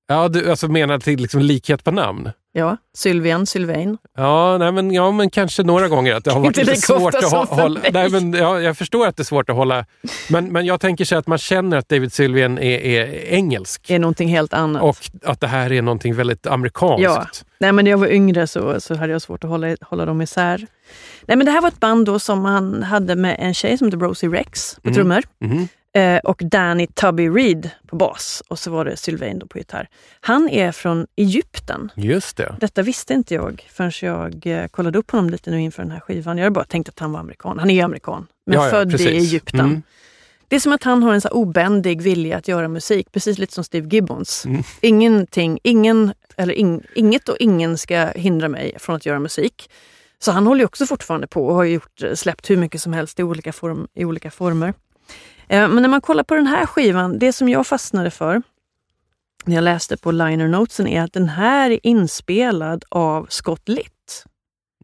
[0.07, 2.31] Ja, du alltså menar till liksom likhet på namn?
[2.51, 3.97] Ja, Sylvian, Sylvain.
[4.17, 7.49] Ja, nej, men, ja, men kanske några gånger att det har varit lite svårt att
[7.49, 7.79] hålla...
[7.93, 9.85] Nej, men, ja, jag förstår att det är svårt att hålla...
[10.29, 13.89] Men, men jag tänker sig att man känner att David Sylvian är, är engelsk.
[13.89, 14.83] är någonting helt annat.
[14.83, 17.03] Och att det här är någonting väldigt amerikanskt.
[17.03, 17.25] Ja.
[17.59, 20.21] Nej, men när jag var yngre så, så hade jag svårt att hålla, hålla dem
[20.21, 20.67] isär.
[21.25, 23.87] Nej, men det här var ett band då som han hade med en tjej som
[23.87, 24.95] heter Rosie Rex på Mm.
[24.95, 25.67] trummor Mhm.
[25.93, 29.87] eh, och Danny Tubby Reed på bas och så var det Sylvain då på gitarr.
[30.21, 31.91] Han är från Egypten.
[31.95, 32.55] Just det.
[32.59, 35.99] Detta visste inte jag förrän jag eh, kollade upp honom lite nu inför den här
[35.99, 36.37] skivan.
[36.37, 37.59] Jag hade bara tänkt att han var amerikan.
[37.59, 39.07] Han är amerikan, men Ja, ja, född precis.
[39.07, 39.59] i Egypten.
[39.59, 39.81] Mm.
[40.49, 43.53] Det är som att han har en så obändig vilja att göra musik, precis lite
[43.53, 44.45] som Steve Gibbons.
[44.45, 44.63] Mm.
[44.81, 49.69] Ingenting, ingen, eller ing, inget och ingen ska hindra mig från att göra musik.
[50.19, 53.23] Så han håller också fortfarande på och har gjort, släppt hur mycket som helst i
[53.23, 54.73] olika, form, i olika former.
[55.47, 58.41] Eh, Men när man kollar på den här skivan, det som jag fastnade för
[59.45, 64.23] när jag läste på liner notesen är att den här är inspelad av Scott Litt.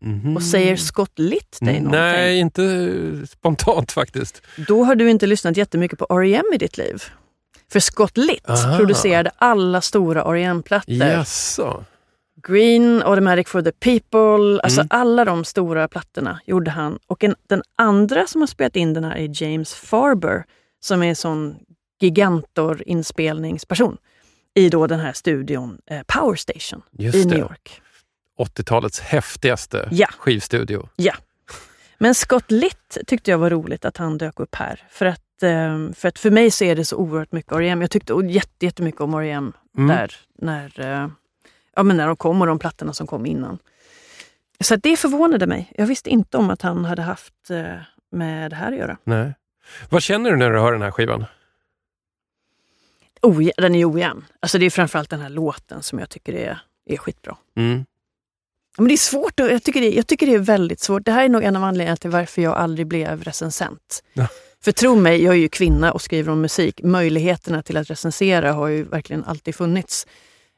[0.02, 0.36] Mhm.
[0.36, 1.92] Och säger Scott Litt dig någonting?
[2.02, 4.42] Nej, inte spontant faktiskt.
[4.68, 6.46] Då har du inte lyssnat jättemycket på R.E.M.
[6.54, 7.04] i ditt liv.
[7.72, 8.78] För Scott Litt Aha.
[8.78, 10.94] producerade alla stora R.E.M.-plattor.
[10.96, 11.84] Jaså?
[12.48, 14.88] Green, Automatic for the People, alltså Mm.
[14.90, 17.00] alla de stora plattorna gjorde han.
[17.08, 20.44] Och en, den andra som har spelat in den här är James Farber,
[20.80, 21.56] som är en sån
[22.02, 23.98] gigantor-inspelningsperson
[24.56, 27.26] i då den här studion eh, Power Station Just i.
[27.26, 27.82] New York.
[28.40, 30.08] 80-talets häftigaste Ja.
[30.18, 30.90] skivstudio.
[30.96, 31.14] Ja.
[31.98, 34.84] Men Scott Litt tyckte jag var roligt att han dök upp här.
[34.90, 37.82] För att, eh, för, att för mig så är det så oerhört mycket R.E.M.
[37.82, 39.54] Jag tyckte jätte- jättemycket om R.E.M.
[39.78, 39.88] Mm.
[39.98, 41.08] där när, eh,
[41.76, 43.60] ja, men när de kom och de plattorna som kom innan.
[44.60, 45.72] Så det förvånade mig.
[45.78, 47.76] Jag visste inte om att han hade haft eh,
[48.12, 48.98] med det här att göra.
[49.04, 49.34] Nej.
[49.90, 51.26] Vad känner du när du hör den här skivan?
[53.22, 54.26] Oj, den är ojämn.
[54.40, 57.38] Alltså det är framförallt den här låten som jag tycker är, är skitbra.
[57.56, 57.86] Mm.
[58.78, 59.40] Men det är svårt.
[59.40, 61.06] och Jag tycker det, jag tycker det är väldigt svårt.
[61.06, 64.04] Det här är nog en av anledningarna till varför jag aldrig blev recensent.
[64.14, 64.28] Ja.
[64.62, 66.84] För tro mig, jag är ju kvinna och skriver om musik.
[66.84, 70.08] Möjligheterna till att recensera har ju verkligen alltid funnits.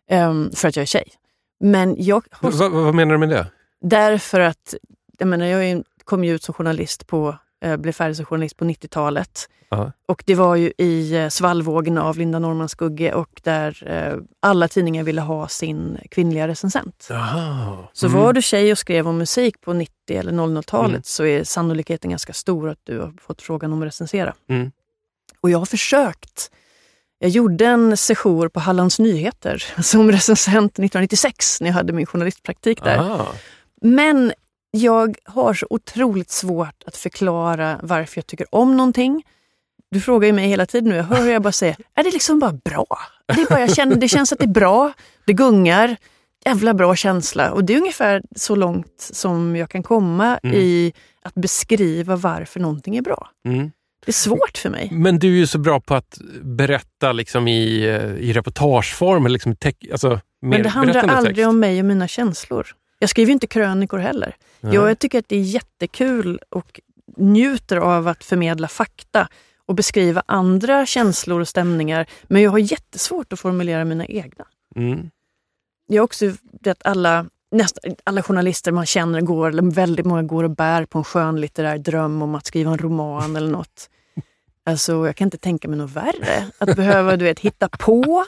[0.09, 1.11] Ehm, för att jag är tjej.
[1.59, 3.47] Men jag har, Vad- vad menar du med det?
[3.81, 4.73] därför att,
[5.17, 8.65] jag menar, jag kom ju ut som journalist på, eh, blev färdig som journalist på
[8.65, 9.49] 90-talet.
[9.69, 9.91] Ja.
[10.05, 14.67] Och det var ju i eh, svallvågen av Linda Norman Skugge och där eh, alla
[14.67, 17.07] tidningar ville ha sin kvinnliga recensent.
[17.09, 17.77] Jaha.
[17.93, 18.19] Så Mm.
[18.21, 21.01] var du tjej och skrev om musik på 90 eller 00-talet Mm.
[21.03, 24.33] så är sannolikheten ganska stor att du har fått frågan om att recensera.
[24.49, 24.71] Mm.
[25.41, 26.51] Och jag har försökt.
[27.19, 32.83] Jag gjorde en session på Hallands Nyheter som recensent 1996 när jag hade min journalistpraktik
[32.83, 32.97] där.
[32.97, 33.27] Ah.
[33.81, 34.33] Men
[34.71, 39.23] jag har så otroligt svårt att förklara varför jag tycker om någonting.
[39.91, 42.11] Du frågar ju mig hela tiden nu, jag hör hur jag bara säger, är det
[42.11, 42.97] liksom bara bra?
[43.27, 44.93] Det, är bara, jag känner, det känns att det är bra,
[45.25, 45.95] det gungar,
[46.45, 47.51] jävla bra känsla.
[47.51, 50.55] Och det är ungefär så långt som jag kan komma Mm.
[50.55, 53.29] i att beskriva varför någonting är bra.
[53.47, 53.71] Mm.
[54.05, 54.89] Det är svårt för mig.
[54.91, 59.27] Men du är ju så bra på att berätta liksom i, eh, i reportageform.
[59.27, 61.47] Liksom i teck, alltså, Men det handlar aldrig text.
[61.47, 62.67] om mig och mina känslor.
[62.99, 64.35] Jag skriver inte krönikor heller.
[64.61, 64.73] Nej.
[64.73, 66.79] Jag tycker att det är jättekul och
[67.17, 69.27] njuter av att förmedla fakta
[69.65, 72.05] och beskriva andra känslor och stämningar.
[72.23, 74.45] Men jag har jättesvårt att formulera mina egna.
[74.75, 75.09] Mm.
[75.87, 76.25] Jag har också
[76.65, 80.97] att alla, nästan, alla journalister man känner går, eller väldigt många går och bär på
[80.97, 83.89] en skön litterär dröm om att skriva en roman eller något.
[84.65, 86.45] Alltså, jag kan inte tänka mig något värre.
[86.57, 88.25] Att behöva du vet, hitta på,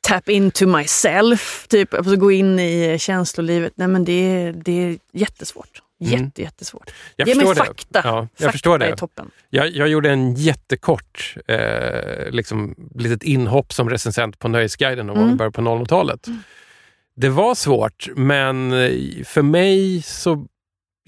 [0.00, 3.72] tap into myself, typ, alltså gå in i känslolivet.
[3.76, 5.82] Nej, men det, är- det är jättesvårt.
[6.00, 6.12] Mm.
[6.24, 6.90] Jätte, jättesvårt.
[7.16, 7.54] Jag Ge mig det.
[7.54, 8.00] fakta.
[8.04, 8.86] Ja, jag fakta förstår det.
[8.86, 9.30] är toppen.
[9.50, 15.24] Jag, jag gjorde en jättekort eh, liksom, litet inhopp som recensent på Nöjesguiden någon gång
[15.24, 15.36] Mm.
[15.36, 16.26] början på 00-talet.
[17.16, 20.46] Det var svårt, men eh, för mig så...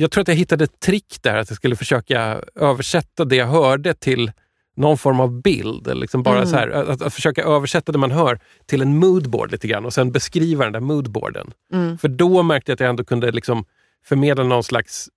[0.01, 3.47] Jag tror att jag hittade ett trick där, att jag skulle försöka översätta det jag
[3.47, 4.33] hörde till
[4.77, 5.87] någon form av bild.
[5.89, 6.49] Eller liksom bara Mm.
[6.49, 9.93] så här, att, att försöka översätta det man hör till en moodboard lite grann och
[9.95, 11.53] sen beskriva den där moodboarden.
[11.73, 11.99] Mm.
[11.99, 13.65] För då märkte jag att jag ändå kunde liksom
[14.05, 15.09] förmedla någon slags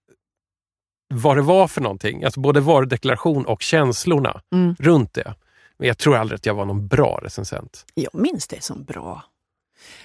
[1.13, 2.23] vad det var för någonting.
[2.23, 4.75] Alltså både varudeklaration och känslorna Mm.
[4.79, 5.33] runt det.
[5.77, 7.85] Men jag tror aldrig att jag var någon bra recensent.
[7.93, 9.23] Jag minns det som bra.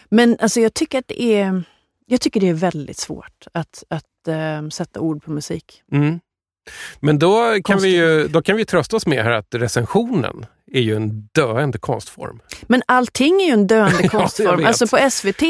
[0.08, 1.62] Men alltså, jag, tycker att det är,
[2.09, 5.82] jag tycker det är väldigt svårt att, att eh, sätta ord på musik.
[5.92, 6.20] Mm.
[7.00, 7.92] Men då kan, Konstigt.
[7.92, 11.78] vi ju, då kan vi trösta oss med här att recensionen är ju en döende
[11.78, 12.40] konstform.
[12.62, 14.56] Men allting är ju en döende konstform.
[14.56, 14.66] vet.
[14.66, 15.40] alltså på SVT,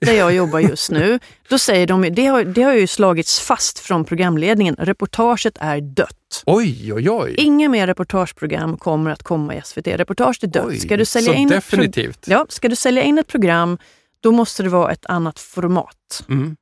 [0.00, 3.78] där jag jobbar just nu, då säger de, det har, det har ju slagits fast
[3.78, 6.42] från programledningen, reportaget är dött.
[6.46, 7.34] Oj, oj, oj.
[7.38, 9.86] Inga mer reportageprogram kommer att komma i SVT.
[9.86, 10.64] Reportaget är dött.
[10.68, 12.24] Oj, Ska du sälja så in ett definitivt.
[12.28, 13.78] ja, ska du sälja in ett program,
[14.20, 16.24] då måste det vara ett annat format.
[16.28, 16.56] Mm.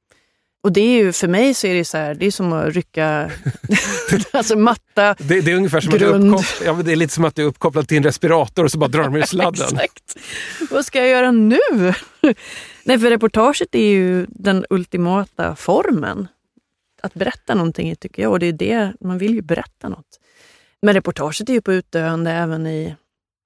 [0.63, 2.75] Och det är ju, för mig så är det så här, det är som att
[2.75, 3.31] rycka,
[4.33, 5.15] alltså matta.
[5.19, 6.37] Det, det är ungefär som att du Grund.
[6.65, 8.89] ja, det är lite som att du är uppkopplad till en respirator och så bara
[8.89, 9.69] drar de ur sladden.
[9.73, 10.17] Exakt.
[10.71, 11.59] Vad ska jag göra nu?
[12.85, 16.29] Nej, för reportaget är ju den ultimata formen.
[17.03, 20.21] Att berätta någonting tycker jag, och det är det, man vill ju berätta något.
[20.83, 22.95] Men reportaget är ju på utdöende även i,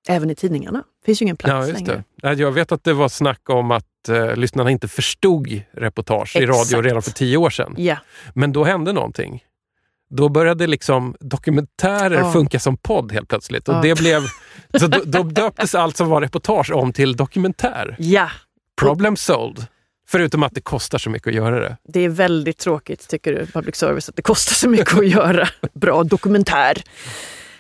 [0.09, 0.79] även i tidningarna.
[0.79, 1.95] Det finns ju ingen plats Ja, just längre.
[1.95, 2.29] det.
[2.29, 6.47] Ja, Jag vet att det var snack om att eh, lyssnarna inte förstod reportage i
[6.47, 6.85] radio Exakt.
[6.85, 7.75] redan för tio år sedan.
[7.79, 7.97] Ja,
[8.35, 9.45] Men då hände någonting.
[10.11, 12.33] Då började liksom dokumentärer Ja.
[12.33, 13.69] funka som podd helt plötsligt.
[13.69, 13.81] Och Ja.
[13.83, 14.23] det blev,
[14.81, 17.97] så då, då döptes allt som var reportage om till dokumentär.
[17.99, 18.31] ja,
[18.81, 19.67] Problem solved.
[20.11, 21.77] Förutom att det kostar så mycket att göra det.
[21.85, 25.49] det är väldigt tråkigt tycker du, public service, att det kostar så mycket att göra
[25.75, 26.83] bra dokumentär.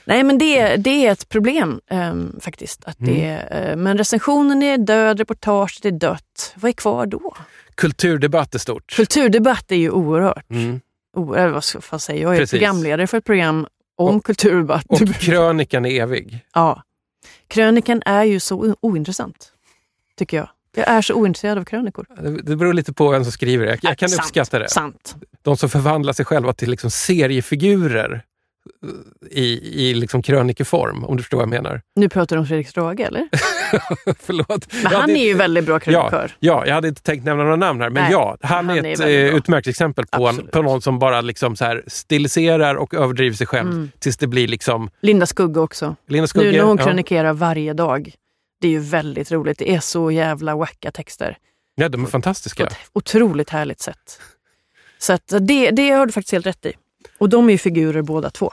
[0.09, 2.84] Nej men det, det är ett problem ehm, faktiskt.
[2.84, 3.70] Att det, Mm.
[3.70, 6.52] eh, men recensionen är död, reportaget är dött.
[6.56, 7.34] Vad är kvar då?
[7.74, 8.92] Kulturdebatt är stort.
[8.96, 10.50] Kulturdebatt är ju oerhört.
[10.50, 10.80] Mm.
[11.16, 12.22] O, eller vad ska jag säga?
[12.22, 12.50] Jag är Precis.
[12.50, 14.84] programledare för ett program om Och- kulturdebatt.
[14.88, 16.40] Och krönikan är evig.
[16.54, 16.82] ja.
[17.48, 19.52] Krönikan är ju så ointressant,
[20.18, 20.48] tycker jag.
[20.76, 22.06] Jag är så ointresserad av krönikor.
[22.22, 23.70] Det det beror lite på vem som skriver det.
[23.82, 24.68] Jag, jag kan Sant, uppskatta det.
[24.68, 25.16] Sant.
[25.42, 28.20] De som förvandlar sig själva till liksom seriefigurer eh,
[29.30, 29.44] i,
[29.90, 31.80] i liksom krönikeform, om du förstår vad jag menar.
[31.94, 33.28] Nu pratar du om Fredrik Strage, eller?
[34.20, 34.48] Förlåt.
[34.72, 36.32] Men Ja, han det- är ju väldigt bra Ja, krönikör.
[36.38, 38.84] ja, jag hade inte tänkt nämna några namn här, men Nej, ja, han, han är
[38.86, 41.82] är ett väldigt eh, utmärkt exempel på, en, på någon som bara liksom så här
[41.86, 43.90] stiliserar och överdriver sig själv Mm.
[43.98, 45.96] tills det blir liksom Linda Skugge också.
[46.08, 46.50] Lena Skugge.
[46.50, 46.84] nu när hon ja.
[46.84, 48.12] krönikerar varje dag.
[48.60, 49.58] Det är ju väldigt roligt.
[49.58, 51.36] Det är så jävla wacka texter.
[51.74, 52.66] ja, de är På fantastiska.
[52.66, 54.20] ett otroligt härligt sätt.
[54.98, 56.72] Så att det, det har du faktiskt helt rätt i.
[57.18, 58.52] Och de är ju figurer båda två.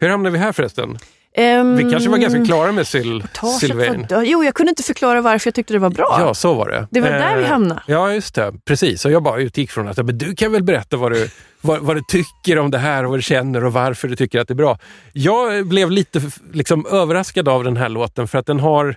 [0.00, 0.98] Hur hamnade vi här förresten?
[1.34, 3.24] Ehm, Vi kanske var ganska klara med Syl,
[3.60, 4.06] Sylvain.
[4.24, 6.16] Jo, jag kunde inte förklara varför jag tyckte det var bra.
[6.20, 6.86] Ja, så var det.
[6.90, 7.82] Det var där vi Eh, hamnade.
[7.86, 8.52] Ja, just det.
[8.64, 9.04] Precis.
[9.04, 11.28] Och jag bara utgick från att men du kan väl berätta vad du,
[11.60, 14.40] vad, vad du tycker om det här och vad du känner och varför du tycker
[14.40, 14.78] att det är bra.
[15.12, 18.96] Jag blev lite liksom, överraskad av den här låten för att den har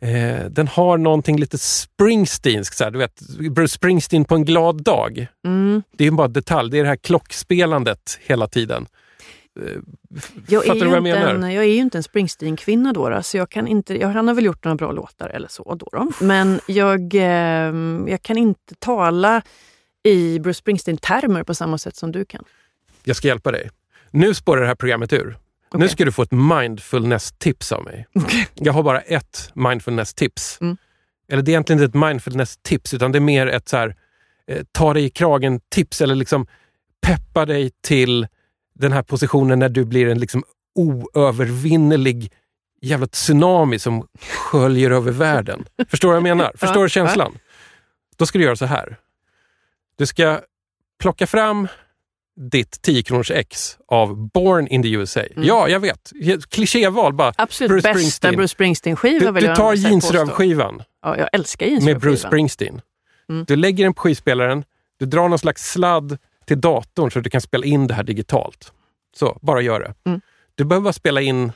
[0.00, 2.78] eh, den har någonting lite Springsteenskt.
[2.92, 3.20] Du vet,
[3.50, 5.26] Bruce Springsteen på en glad dag.
[5.46, 5.82] Mm.
[5.96, 6.70] Det är bara detalj.
[6.70, 8.86] Det är det här klockspelandet hela tiden.
[9.60, 9.72] Eh,
[10.48, 11.34] Jag, är Fattar du vad jag inte menar?
[11.34, 14.28] en, jag är ju inte en Springsteen-kvinna då, då, så jag kan inte, jag, han
[14.28, 15.74] har väl gjort några bra låtar eller så.
[15.74, 16.10] Då, då.
[16.20, 17.74] Men jag, eh,
[18.10, 19.42] jag kan inte tala
[20.02, 22.44] i Bruce Springsteen-termer på samma sätt som du kan.
[23.04, 23.70] Jag ska hjälpa dig.
[24.10, 25.36] Nu spårar det här programmet ur.
[25.72, 25.88] Nu Okej.
[25.88, 28.06] ska du få ett mindfulness-tips av mig.
[28.54, 30.58] Jag har bara ett mindfulness-tips.
[30.60, 30.76] Mm.
[31.28, 33.96] Eller det är egentligen inte ett mindfulness-tips, utan det är mer ett så här,
[34.46, 36.46] eh, ta dig i kragen-tips eller liksom
[37.00, 38.26] peppa dig till
[38.74, 40.44] den här positionen när du blir en liksom
[40.74, 42.32] oövervinnerlig
[42.80, 45.64] jävla tsunami som sköljer över världen.
[45.88, 46.52] Förstår du vad jag menar?
[46.56, 47.38] Förstår du känslan?
[48.16, 48.96] Då ska du göra så här.
[49.96, 50.40] Du ska
[50.98, 51.68] plocka fram
[52.38, 55.22] ditt 10 kronors ex av Born in the USA.
[55.36, 56.12] Ja, jag vet.
[56.48, 57.32] Klichéval bara.
[57.36, 58.36] Absolut Bruce bästa Springsteen.
[58.36, 62.00] Bruce Springsteen-skiva Du, vill du jag tar jeansrövskivan Ja, jag älskar med jeansrövskivan.
[62.00, 62.80] Bruce Springsteen.
[63.28, 63.44] Mm.
[63.44, 64.64] Du lägger den på skivspelaren,
[64.98, 68.02] du drar någon slags sladd till datorn så att du kan spela in det här
[68.02, 68.72] digitalt.
[69.16, 69.94] Så, bara gör det.
[70.10, 70.20] Mm.
[70.54, 71.52] Du behöver bara spela in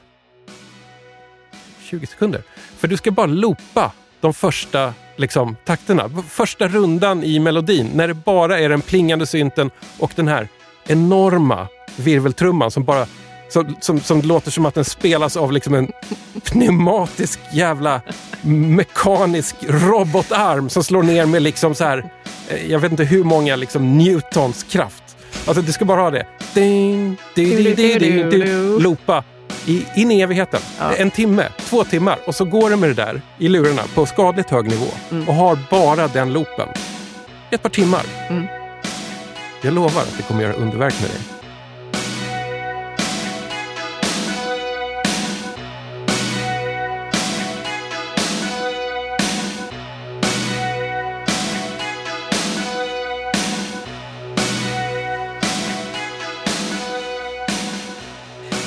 [1.82, 2.42] 20 sekunder.
[2.78, 6.10] För du ska bara loopa de första liksom, takterna.
[6.28, 10.48] Första rundan i melodin, när det bara är den plingande synten och den här
[10.86, 13.06] enorma virveltrumman som bara
[13.52, 15.92] som, som, som låter som att den spelas av liksom en
[16.44, 18.00] pneumatisk jävla
[18.42, 22.10] mekanisk robotarm som slår ner med liksom så här,
[22.48, 25.16] eh, jag vet inte hur många liksom newtons kraft.
[25.46, 26.26] Alltså du ska bara ha det.
[26.54, 29.24] Ding, ding, ding, ding, ding, ding, loopa
[29.66, 30.60] i, in i evigheten.
[30.78, 30.94] Ja.
[30.94, 34.50] En timme, två timmar och så går det med det där i lurarna på skadligt
[34.50, 34.86] hög nivå
[35.26, 36.68] och har bara den loopen.
[37.50, 38.02] Ett par timmar.
[38.28, 38.61] Mm.
[39.64, 41.20] Jag lovar att det kommer göra underverk med dig.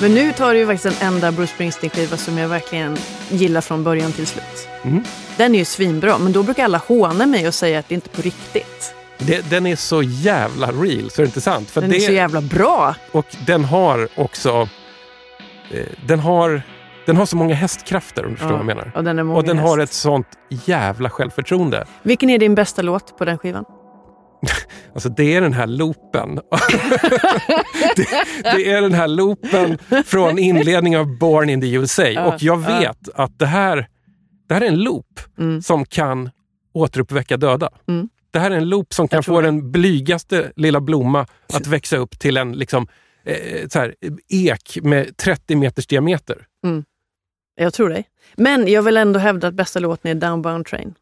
[0.01, 2.97] Men nu tar du ju faktiskt den enda Bruce Springsteen-skiva som jag verkligen
[3.29, 4.67] gillar från början till slut.
[4.83, 5.03] Mm.
[5.37, 8.09] Den är ju svinbra, men då brukar alla håna mig och säga att det inte
[8.09, 8.95] är på riktigt.
[9.17, 11.69] Det, den är så jävla real, så är det inte sant?
[11.69, 12.95] För Den det, är så jävla bra.
[13.11, 14.69] Och den har också...
[15.71, 16.61] Eh, den har
[17.05, 18.91] Den har så många hästkrafter om du förstår Ja, vad jag menar.
[18.95, 20.27] och den är Och den har ett sånt
[20.65, 21.85] jävla självförtroende.
[22.03, 23.65] Vilken är din bästa låt på den skivan?
[24.93, 26.35] Alltså det är den här loopen.
[27.95, 28.07] det,
[28.43, 32.03] det är den här loopen från inledningen av Born in the USA.
[32.07, 32.79] Ja, och jag ja.
[32.79, 33.87] vet att det här,
[34.47, 35.05] det här är en loop
[35.39, 35.61] Mm.
[35.61, 36.29] som kan
[36.73, 37.69] återuppväcka döda.
[37.87, 38.09] Mm.
[38.35, 39.47] Det här är en loop som kan få det.
[39.47, 42.87] den blygaste lilla blomma att växa upp till en liksom,
[43.23, 43.95] eh, så här,
[44.27, 46.47] ek med 30 meters diameter.
[47.55, 48.09] Jag tror dig.
[48.35, 50.95] Men jag vill ändå hävda att bästa låten är Downbound Train.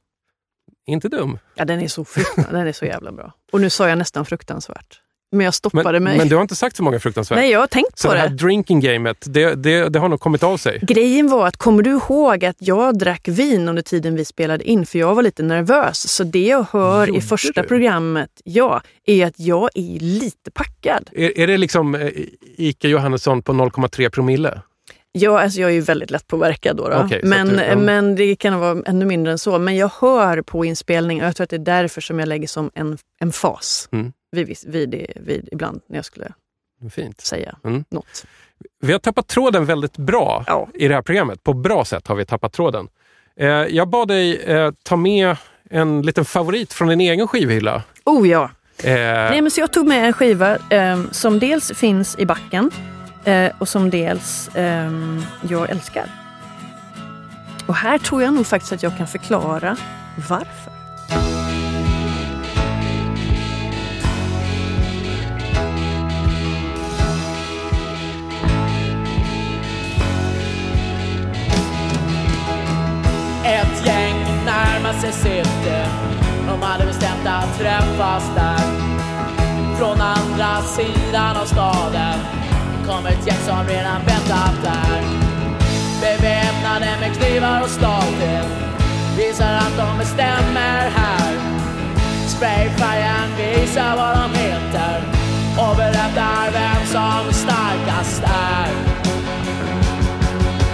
[0.86, 1.40] Inte dum.
[1.56, 2.06] Ja, den är så
[2.52, 3.34] den är så jävla bra.
[3.52, 5.02] Och nu sa jag nästan fruktansvärt.
[5.34, 6.18] Men jag stoppade Men, mig.
[6.18, 7.38] men du har inte sagt så många fruktansvärt.
[7.38, 8.36] Nej, jag har tänkt så på det här det.
[8.36, 10.80] drinking gamet, det, det, det har nog kommit av sig.
[10.82, 14.86] Grejen var att, kommer du ihåg att jag drack vin under tiden vi spelade in?
[14.86, 16.10] För jag var lite nervös.
[16.10, 17.68] Så det jag hör Gjorde i första du?
[17.68, 21.10] programmet, ja, är att jag är lite packad.
[21.12, 22.10] Är, är det liksom eh,
[22.58, 24.62] Ike Johannesson på 0,3 promille?
[25.12, 26.90] Ja, alltså jag är ju väldigt lätt påverkad då.
[26.90, 27.08] då.
[27.10, 27.76] Så men, du- ja.
[27.76, 29.60] men det kan vara ännu mindre än så.
[29.60, 32.48] Men jag hör på inspelning och jag tror att det är därför som jag lägger
[32.48, 34.14] som en, en fas Mm.
[34.34, 36.34] Vid, vid, vid, ibland när jag skulle
[36.92, 37.22] Fint.
[37.22, 37.84] säga Mm.
[37.90, 38.26] något.
[38.82, 40.68] Vi har tappat tråden väldigt bra Ja.
[40.74, 41.44] i det här programmet.
[41.44, 42.88] På bra sätt har vi tappat tråden.
[43.40, 45.36] Eh, jag bad dig eh, ta med
[45.70, 47.84] en liten favorit från din egen skivhylla.
[48.06, 48.50] Oh ja!
[48.84, 52.72] Eh, Nej, men så jag tog med en skiva eh, som dels finns i backen
[53.26, 54.92] eh, och som dels eh,
[55.50, 56.06] jag älskar.
[57.68, 59.78] Och här tror jag nog faktiskt att jag kan förklara
[60.30, 60.74] varför.
[77.58, 78.94] Träffas där.
[79.78, 82.20] Från andra sidan av staden
[82.88, 85.02] kom ett gäng som redan väntat där.
[86.02, 88.46] Beväpnade med knivar och slagträn
[89.18, 91.34] Visar att de bestämmer här.
[92.28, 95.04] Sprayfärgen visar vad de heter
[95.58, 98.70] Och berättar vem som starkast är.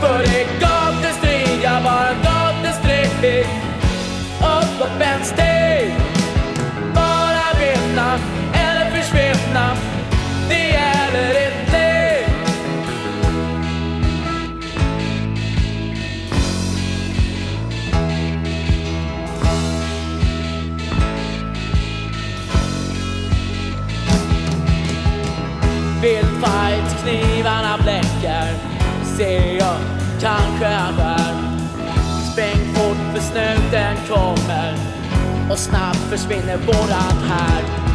[0.02, 3.46] För det är gatustrid, ja bara gatustrid
[4.40, 5.49] Upp och vänster.
[26.02, 28.54] Vildfight, knivarna bläcker.
[29.18, 29.78] Ser jag,
[30.22, 31.34] kanske han bär
[32.32, 34.76] Spring fort för snuten kommer.
[35.52, 37.90] Och snabbt försvinner våran här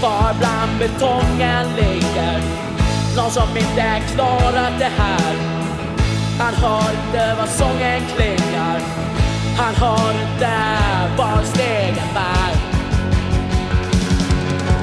[0.00, 2.40] Far bland betongen ligger.
[3.16, 5.34] Någon som inte klarat det här.
[6.38, 8.80] Han hör inte vad sången klingar.
[9.56, 10.56] Han hör inte
[11.18, 12.54] var stegen bär.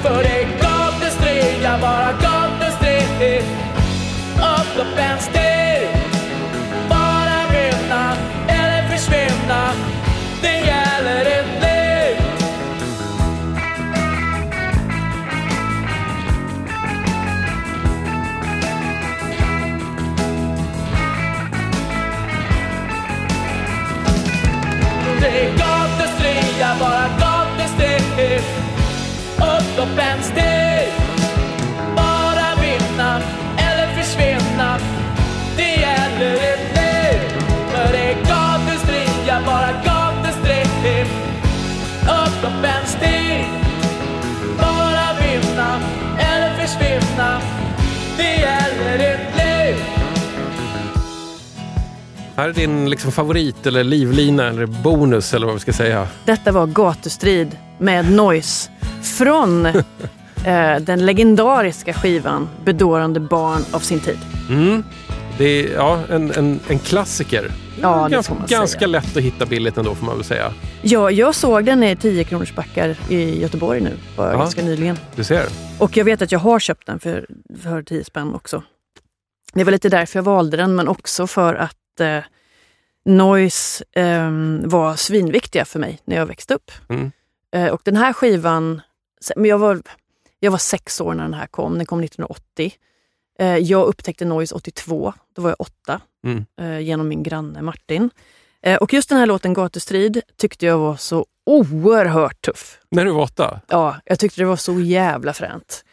[0.02, 2.41] För det är gatustrid, jag bara gav
[3.22, 5.90] upp och en steg
[6.90, 8.16] Bara vinna
[8.48, 9.72] eller försvinna.
[10.42, 12.24] Det gäller ett liv
[25.22, 28.42] Det är gatustrid, ja bara gatustrid
[29.38, 30.24] upp och en
[52.42, 56.08] här är din liksom, favorit, eller livlina, eller bonus, eller vad vi ska säga.
[56.26, 58.72] Detta var Gatustrid med Noise
[59.18, 59.66] från
[60.46, 64.18] eh, den legendariska skivan Bedårande barn av sin tid.
[64.50, 64.84] Mm.
[65.38, 67.52] Det är ja, en, en, en klassiker.
[67.82, 70.54] Ja, det ganska ganska lätt att hitta billigt ändå, får man väl säga.
[70.82, 74.98] Ja, jag såg den i 10 kronors backar i Göteborg nu, bara ganska nyligen.
[75.16, 75.46] Du ser.
[75.80, 77.28] Och jag vet att jag har köpt den för,
[77.64, 78.64] för 10 spänn också.
[79.54, 82.24] Det var lite därför jag valde den, men också för att eh,
[83.06, 84.32] Noise eh,
[84.66, 86.72] var svinviktiga för mig när jag växte upp.
[86.90, 87.12] Mm.
[87.56, 88.82] Eh, och den här skivan,
[89.36, 89.82] men jag var,
[90.40, 92.74] jag var sex år när den här kom, den kom 1980.
[93.40, 96.46] Eh, jag upptäckte Noise 82, då var jag åtta, Mm.
[96.62, 98.10] eh, genom min granne Martin.
[98.64, 102.80] Eh, och just den här låten Gatustrid tyckte jag var så oerhört tuff.
[102.92, 103.62] När du var åtta?
[103.68, 105.86] Ja, jag tyckte det var så jävla fränt.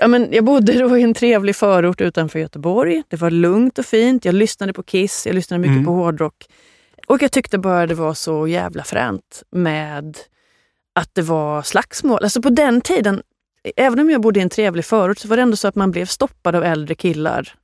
[0.00, 3.02] Ja, men jag bodde då i en trevlig förort utanför Göteborg.
[3.08, 4.24] Det var lugnt och fint.
[4.24, 5.84] Jag lyssnade på Kiss, jag lyssnade mycket Mm.
[5.84, 6.44] på hårdrock.
[7.06, 10.18] Och jag tyckte bara det var så jävla fränt med
[10.94, 12.18] att det var slagsmål.
[12.22, 13.22] Alltså på den tiden,
[13.76, 15.90] även om jag bodde i en trevlig förort, så var det ändå så att man
[15.90, 17.54] blev stoppad av äldre killar.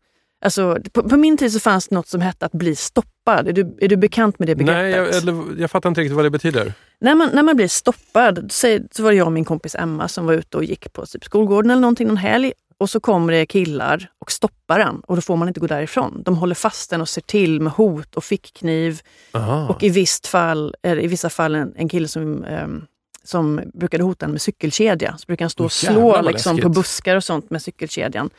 [0.44, 3.48] Alltså, på, på min tid så fanns det något som hette att bli stoppad.
[3.48, 4.82] Är du, är du bekant med det begreppet?
[4.82, 6.72] Nej, jag, eller, jag fattar inte riktigt vad det betyder.
[7.02, 10.08] När man, när man blir stoppad, säg, så var det jag och min kompis Emma
[10.08, 12.52] som var ute och gick på typ skolgården eller någonting någon helg.
[12.78, 16.22] Och så kommer det killar och stoppar en och då får man inte gå därifrån.
[16.24, 19.00] De håller fast en och ser till med hot och fickkniv.
[19.32, 19.68] Aha.
[19.68, 22.86] Och i, visst fall, i vissa fall en, en kille som, ehm,
[23.24, 25.16] som brukade hota en med cykelkedja.
[25.18, 28.30] Så brukade han stå och jävlar slå vad liksom, på buskar och sånt med cykelkedjan.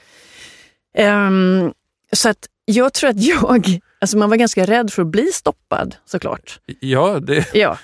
[0.98, 1.73] Ehm,
[2.11, 5.95] så att jag tror att jag, alltså man var ganska rädd för att bli stoppad
[6.06, 6.60] såklart.
[6.80, 7.53] Ja, det...
[7.53, 7.77] Ja.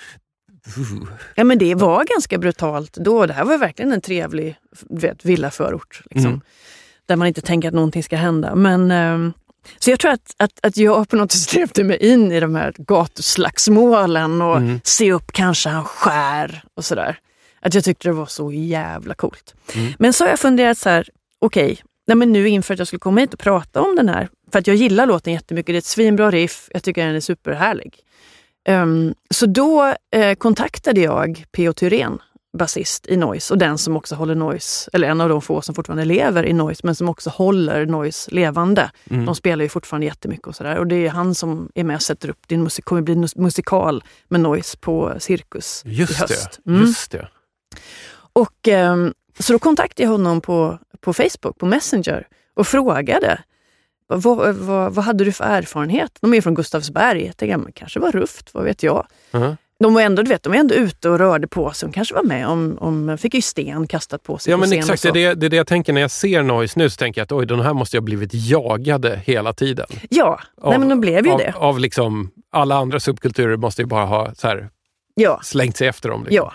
[1.34, 3.26] Ja men det var ganska brutalt då.
[3.26, 4.56] Det här var verkligen en trevlig
[4.90, 6.02] vet, villaförort.
[6.10, 6.40] Liksom, Mm.
[7.06, 8.54] Där man inte tänker att någonting ska hända.
[8.54, 9.32] Men, ehm,
[9.78, 12.54] så jag tror att, att, att jag på något sätt levde mig in i de
[12.54, 14.80] här gatuslagsmålen och Mm.
[14.84, 17.18] se upp kanske han skär och sådär.
[17.60, 19.54] Att jag tyckte det var så jävla coolt.
[19.74, 19.92] Mm.
[19.98, 23.00] Men så har jag funderat så här, okej, nej men nu inför att jag skulle
[23.00, 25.78] komma hit och prata om den här, för att jag gillar låten jättemycket, det är
[25.78, 27.94] ett svinbra riff, jag tycker den är superhärlig.
[28.64, 31.72] Ehm, så då eh, kontaktade jag P.O.
[31.72, 32.18] Thyrén,
[32.58, 35.74] basist i Noise och den som också håller Noise, eller en av de få som
[35.74, 38.90] fortfarande lever i Noise, men som också håller Noise levande.
[39.10, 39.26] Mm.
[39.26, 40.78] De spelar ju fortfarande jättemycket och sådär.
[40.78, 43.26] Och det är han som är med och sätter upp, det en musik, kommer bli
[43.36, 46.60] musikal med Noise på Cirkus i Just höst.
[46.64, 46.70] det.
[46.70, 46.86] Mm.
[46.86, 47.28] Just det.
[48.32, 53.38] Och, ehm, så då kontaktade jag honom på, på Facebook, på Messenger och frågade
[54.18, 56.10] vad, vad, vad hade du för erfarenhet?
[56.20, 57.26] De är från Gustavsberg.
[57.26, 59.06] Jag tänkte, ja, kanske var rufft, vad vet jag?
[59.32, 59.56] Mhm.
[59.80, 61.88] De var ändå, du vet, de var ändå ute och rörde på sig.
[61.88, 64.72] De kanske var med om, om fick ju sten kastat på sig Ja, på men
[64.72, 65.02] exakt.
[65.02, 66.90] Det är det, det är det jag tänker när jag ser Noise nu.
[66.90, 69.86] Så tänker jag att oj, de här måste ha blivit jagade hela tiden.
[70.10, 71.54] Ja, nej, men de blev ju av, det.
[71.56, 74.68] Av liksom, alla andra subkulturer måste ju bara ha så här,
[75.14, 75.40] Ja.
[75.42, 76.24] slängt sig efter dem.
[76.24, 76.36] Liksom.
[76.36, 76.52] Ja.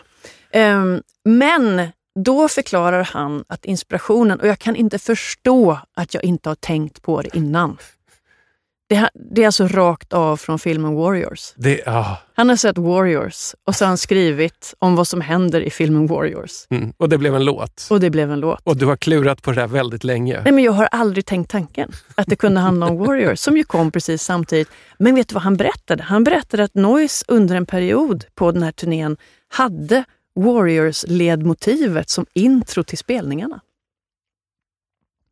[0.60, 1.88] Ehm, men
[2.20, 7.02] då förklarar han att inspirationen, och jag kan inte förstå att jag inte har tänkt
[7.02, 7.78] på det innan.
[8.88, 11.54] Det, det är alltså rakt av från filmen Warriors.
[11.56, 15.62] Det, ah, Han har sett Warriors och så har han skrivit om vad som händer
[15.62, 16.68] i filmen Warriors.
[16.70, 16.94] mm.
[16.98, 17.88] Och det blev en låt.
[17.90, 18.60] Och det blev en låt.
[18.64, 20.42] Och du har klurat på det där väldigt länge.
[20.44, 23.64] Nej, men jag har aldrig tänkt tanken att det kunde handla om Warriors, som ju
[23.64, 24.70] kom precis samtidigt.
[25.00, 26.04] Men vet du vad han berättade?
[26.04, 29.18] Han berättade att Noise under en period på den här turnén
[29.48, 30.04] hade
[30.36, 33.62] Warriors-ledmotivet som intro till spelningarna.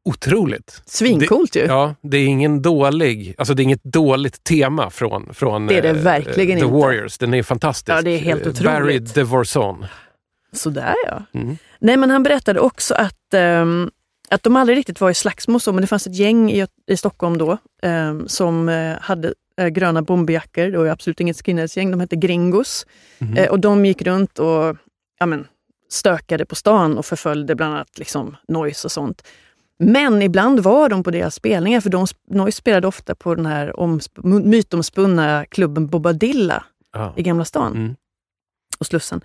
[0.05, 0.81] Otroligt.
[0.85, 1.61] Svincoolt ju.
[1.65, 5.81] Ja, det är ingen dålig, alltså det är inget dåligt tema från, från Det är
[5.81, 6.77] det eh, verkligen The inte.
[6.77, 7.17] Warriors.
[7.17, 7.97] Den är fantastisk.
[7.97, 8.65] Ja, det är helt Eh, otroligt.
[8.65, 9.85] Barry DeVorson.
[10.51, 11.23] Sådär ja.
[11.39, 11.57] Mm.
[11.79, 13.91] Nej, men han berättade också att, ehm,
[14.29, 16.97] att de aldrig riktigt var i slagsmål, så, men det fanns ett gäng i, i
[16.97, 20.67] Stockholm då ehm, som eh, hade eh, gröna bomberjackor.
[20.67, 22.85] Det var absolut inget skinheadsgäng, de hette Gringos.
[23.17, 23.37] Mhm.
[23.37, 24.75] Eh, och de gick runt och
[25.19, 25.47] ja, men,
[25.89, 29.27] stökade på stan och förföljde bland annat liksom, noise och sånt.
[29.79, 33.71] Men ibland var de på deras spelningar, för de, Noise spelade ofta på den här
[33.79, 36.63] omsp- mytomspunna klubben Bobadilla
[36.93, 37.13] Ja.
[37.17, 37.95] i Gamla stan Mm.
[38.79, 39.21] och Slussen.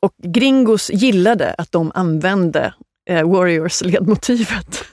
[0.00, 2.74] Och Gringos gillade att de använde
[3.10, 4.84] eh, Warriors-ledmotivet.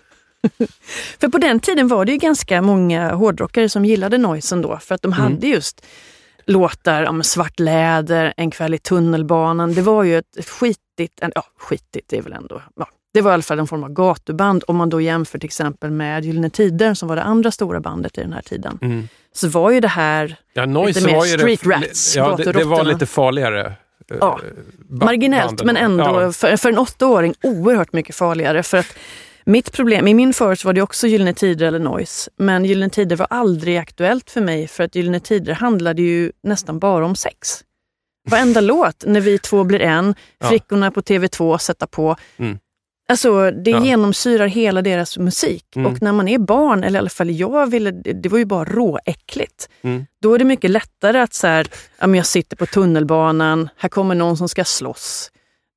[1.20, 4.96] för på den tiden var det ju ganska många hårdrockare som gillade noisen då, för
[4.96, 5.24] att de Mm.
[5.24, 5.86] hade just
[6.52, 9.74] låtar om svart läder, En kväll i tunnelbanan.
[9.74, 13.34] Det var ju ett, skitigt, en- ja skitigt är väl ändå, ja, det var i
[13.34, 14.64] alla fall en form av gatuband.
[14.68, 18.18] Om man då jämför till exempel med Gyllene Tider som var det andra stora bandet
[18.18, 18.80] i den här tiden.
[18.82, 19.08] Mm.
[19.34, 22.84] Så var ju det här Ja, Lite mer street det, rats, ja, det, det var
[22.84, 23.66] lite farligare.
[24.12, 24.40] eh, Ja,
[24.90, 25.82] Marginellt, men då.
[25.82, 26.32] ändå Ja.
[26.32, 28.64] för, för en åttaåring oerhört mycket farligare.
[28.64, 28.98] För att
[29.46, 32.32] mitt problem, I min förort var det också Gyllene Tider eller Noise.
[32.38, 36.80] Men Gyllene Tider var aldrig aktuellt för mig för att Gyllene Tider handlade ju nästan
[36.80, 37.64] bara om sex.
[38.30, 40.48] Varenda låt, När vi två blir en, Ja.
[40.48, 42.16] Flickorna på TV2, Sätta på.
[42.38, 42.58] Mm.
[43.10, 43.84] Alltså, det Ja.
[43.86, 45.76] genomsyrar hela deras musik.
[45.76, 45.92] Mm.
[45.92, 48.66] Och när man är barn, eller i alla fall jag ville, det var ju bara
[48.66, 49.70] råäckligt.
[49.82, 50.06] Mm.
[50.22, 51.68] Då är det mycket lättare att så här,
[52.00, 55.32] ja, jag sitter på tunnelbanan, här kommer någon som ska slåss.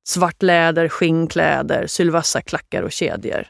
[0.07, 3.47] Svart läder, skinnkläder, sylvassa klackar och kedjor.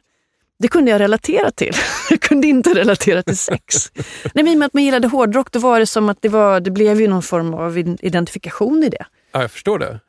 [0.59, 1.73] Det kunde jag relatera till.
[2.09, 3.91] Jag kunde inte relatera till sex.
[3.95, 4.03] Nej,
[4.33, 6.59] men i och med att man gillade hårdrock, då var det som att det, var,
[6.59, 9.05] det blev ju någon form av identifikation i det.
[9.31, 9.99] ja, jag förstår det.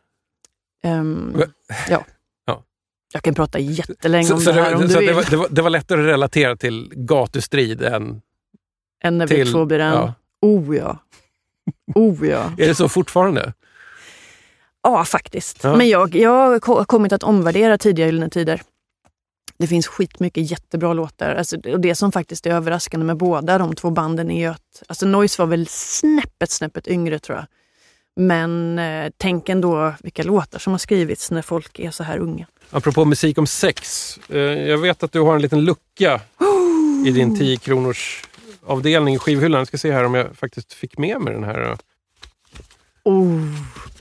[1.35, 1.47] Va-
[1.91, 2.05] ja.
[2.47, 2.63] Ja.
[3.13, 5.09] Jag kan prata jättelänge Så, om så det här om det, du så vill.
[5.09, 8.23] det, var, det, var, det var lättare att relatera till gatustrid än
[9.03, 9.53] En när vi till...
[9.53, 9.93] två blir en.
[9.93, 10.15] Ja.
[10.41, 10.99] Oh ja.
[11.95, 12.53] Oh ja.
[12.59, 13.53] Är det så fortfarande?
[14.83, 15.65] Ja, faktiskt.
[15.65, 15.77] Ja.
[15.77, 18.63] Men jag, jag har ko- kommit att omvärdera tidiga Gyllene Tider.
[19.59, 21.35] Det finns skitmycket jättebra låtar.
[21.35, 24.83] Alltså, och det som faktiskt är överraskande med båda de två banden är ju att
[24.87, 27.47] alltså Noise var väl snäppet, snäppet yngre tror jag.
[28.17, 32.47] Men eh, tänk ändå vilka låtar som har skrivits när folk är så här unga.
[32.71, 34.19] Apropå musik om sex.
[34.29, 36.21] Eh, jag vet att du har en liten lucka
[37.07, 38.25] i din 10 kronors
[38.67, 39.59] avdelning i skivhyllan.
[39.59, 41.77] Jag ska se här om jag faktiskt fick med mig den här.
[43.07, 43.41] Oh,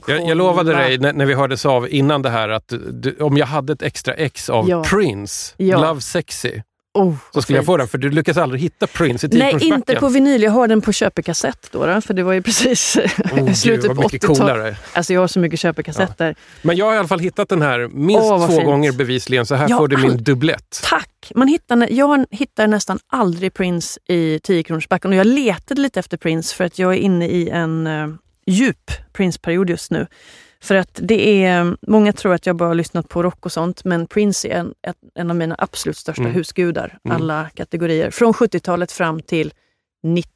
[0.06, 3.36] Jag, jag lovade dig när, när vi hördes av innan det här att du, om
[3.36, 4.84] jag hade ett extra ex av Ja.
[4.84, 5.80] Prince, Ja.
[5.88, 6.60] Love Sexy,
[6.94, 7.88] Oh, så skulle jag få den.
[7.88, 10.42] För du lyckas aldrig hitta Prince i 10 Nej, inte på vinyl.
[10.42, 13.88] Jag har den på köpekassett då, då för det var ju precis oh, slutet gud,
[13.88, 14.38] på vad mycket 80-talet.
[14.38, 14.76] coolare.
[14.92, 16.34] Alltså jag har så mycket köpekassetter.
[16.62, 18.64] Men jag har i alla fall hittat den här minst vad två fint.
[18.64, 19.46] gånger bevisligen.
[19.46, 20.80] Så här Ja, får du min dubblett.
[20.84, 21.32] Tack!
[21.34, 26.16] Man hittar, jag hittar nästan aldrig Prince i 10 kronorsbacken och jag letade lite efter
[26.16, 28.14] Prince för att jag är inne i en uh,
[28.46, 30.06] djup Prince-period just nu.
[30.60, 33.84] För att det är, många tror att jag bara har lyssnat på rock och sånt,
[33.84, 34.74] men Prince är en,
[35.14, 36.34] en av mina absolut största Mm.
[36.34, 37.16] husgudar, Mm.
[37.16, 38.10] alla kategorier.
[38.10, 39.52] Från 70-talet fram till
[40.02, 40.30] 90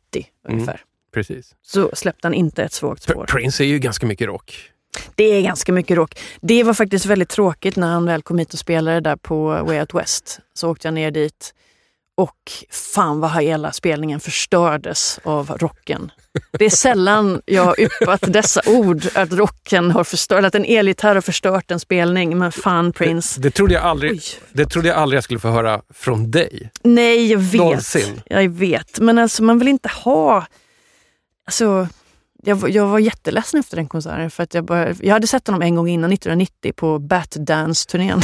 [0.48, 0.56] Mm.
[0.56, 0.80] ungefär.
[1.14, 1.54] Precis.
[1.62, 3.26] Så släppte han inte ett svagt spår.
[3.28, 4.70] Prince är ju ganska mycket rock.
[5.14, 6.18] Det är ganska mycket rock.
[6.40, 9.80] Det var faktiskt väldigt tråkigt när han väl kom hit och spelade där på Way
[9.80, 10.40] Out West.
[10.54, 11.54] Så åkte jag ner dit
[12.16, 16.12] och fan vad hela spelningen förstördes av rocken.
[16.52, 21.14] Det är sällan jag har yppat dessa ord, att rocken har förstört, att en elgitarr
[21.14, 22.38] har förstört en spelning.
[22.38, 23.40] Men fan Prince.
[23.40, 24.22] Det trodde, jag aldrig, Oj.
[24.52, 26.70] det trodde jag aldrig jag skulle få höra från dig.
[26.82, 27.60] Nej, jag vet.
[27.60, 28.22] Någonsin.
[28.26, 28.98] Jag vet.
[29.00, 30.46] Men alltså man vill inte ha...
[31.46, 31.88] Alltså,
[32.42, 34.30] jag, var- jag var jätteledsen efter den konserten.
[34.30, 38.22] För att jag, bara, jag hade sett honom en gång innan, 1990, på Bat Dance-turnén.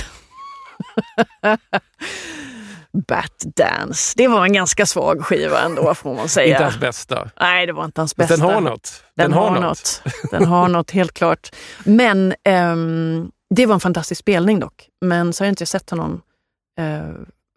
[3.09, 4.15] Bat Dance.
[4.17, 6.53] Det var en ganska svag skiva ändå, får man säga.
[6.55, 7.31] Inte hans bästa.
[7.41, 8.47] Nej, det var inte hans Men bästa.
[8.47, 9.05] Den har något.
[9.17, 10.03] Den, har något.
[10.31, 11.55] Den har något, helt klart.
[11.85, 14.89] Men ehm, det var en fantastisk spelning dock.
[15.01, 16.23] Men så har jag inte sett honom
[16.79, 17.11] eh,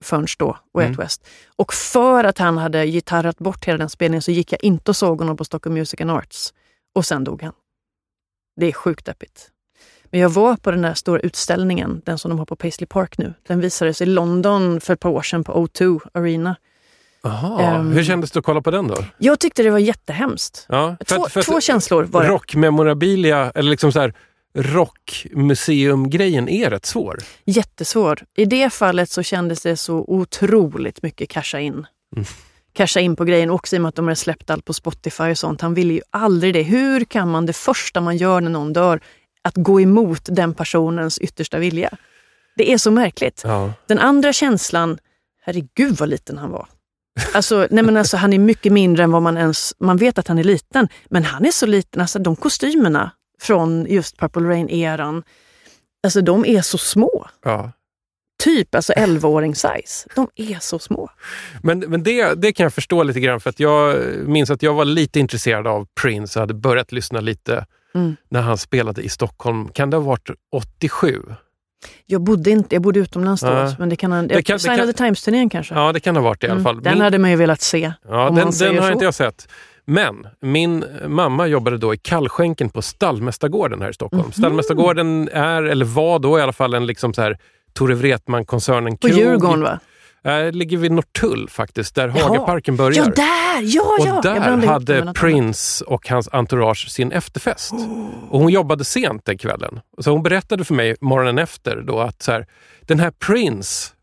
[0.04, 0.98] förrän då, Way Mm.
[0.98, 1.28] West.
[1.56, 4.96] Och för att han hade gitarrat bort hela den spelningen så gick jag inte och
[4.96, 6.54] såg honom på Stockholm Music and Arts.
[6.96, 7.54] Och sen dog han.
[8.60, 9.50] Det är sjukt deppigt.
[10.12, 13.18] Men jag var på den där stora utställningen, den som de har på Paisley Park
[13.18, 13.34] nu.
[13.48, 16.56] Den visades i London för ett par år sedan på O2 Arena.
[17.24, 17.62] Aha.
[17.62, 17.92] Ehm.
[17.92, 18.96] Hur kändes det att kolla på den då?
[19.18, 20.66] Jag tyckte det var jättehemskt.
[20.70, 22.30] Ja, för Två, för två känslor var det.
[22.30, 24.14] Rockmemorabilia, eller liksom så här
[24.58, 27.20] rockmuseum-grejen är rätt svår.
[27.46, 28.24] Jättesvår.
[28.36, 31.86] I det fallet så kändes det så otroligt mycket casha in.
[32.16, 32.26] Mm.
[32.74, 35.24] Casha in på grejen, också i och med att de har släppt allt på Spotify
[35.24, 35.62] och sånt.
[35.62, 36.62] Han ville ju aldrig det.
[36.62, 39.02] Hur kan man det första man gör när någon dör,
[39.50, 41.90] att gå emot den personens yttersta vilja?
[42.56, 43.42] Det är så märkligt.
[43.44, 43.74] Ja.
[43.88, 44.98] Den andra känslan,
[45.42, 46.68] herregud vad liten han var.
[47.34, 49.74] Alltså, nej men alltså, han är mycket mindre än vad man ens...
[49.80, 52.02] Man vet att han är liten, men han är så liten.
[52.02, 53.12] Alltså, de kostymerna
[53.42, 55.24] från just Purple Rain-eran,
[56.04, 57.28] alltså de är så små.
[57.44, 57.72] Ja.
[58.44, 60.10] Typ alltså 11-åring size.
[60.16, 61.10] De är så små.
[61.64, 63.98] Men, men det, det kan jag förstå lite grann för att jag
[64.28, 68.16] minns att jag var lite intresserad av Prince och hade börjat lyssna lite Mm.
[68.30, 69.68] när han spelade i Stockholm.
[69.70, 71.22] Kan det ha varit 87?
[72.06, 73.76] Jag bodde, inte, jag bodde utomlands då, Ja.
[73.80, 74.22] men det kan ha...
[74.22, 75.76] Det kan- det Sign of the Times-turnén kanske?
[75.76, 76.84] Ja, det kan ha varit det i alla Mm, fall.
[76.84, 77.94] Den Min- hade man ju velat se.
[78.10, 78.92] Ja, den, den har så.
[78.94, 79.48] inte jag sett.
[79.86, 84.24] Men min mamma jobbade då i kallskänken på Stallmästargården här i Stockholm.
[84.24, 84.32] Mhm.
[84.32, 87.38] Stallmästargården är, eller var då i alla fall, en liksom så här
[87.74, 89.08] Tore Wretman-koncernen På.
[89.08, 89.80] Djurgården va?
[90.24, 92.28] Äh, ligger vid Norrtull faktiskt, där Jaha.
[92.28, 93.06] Hagaparken börjar.
[93.06, 93.62] Ja, där!
[93.62, 94.18] Ja, ja!
[94.18, 95.14] Och där hade.
[95.14, 97.74] Prince och hans entourage sin efterfest.
[98.30, 99.80] Och hon jobbade sent den kvällen.
[100.00, 102.48] Så hon berättade för mig morgonen efter då att så här,
[102.82, 103.94] den här Prince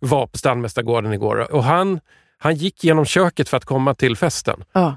[0.00, 2.00] var på Stallmästargården igår och han,
[2.38, 4.64] han gick genom köket för att komma till festen.
[4.72, 4.96] Ja.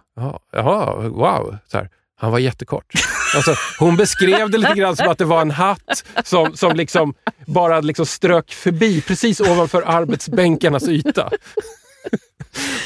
[0.51, 1.57] Jaha wow.
[1.67, 2.93] Så här, han var jättekort.
[3.35, 7.13] Alltså, hon beskrev det lite grann som att det var en hatt som, som liksom
[7.47, 11.29] bara liksom strök förbi precis ovanför arbetsbänkarnas yta.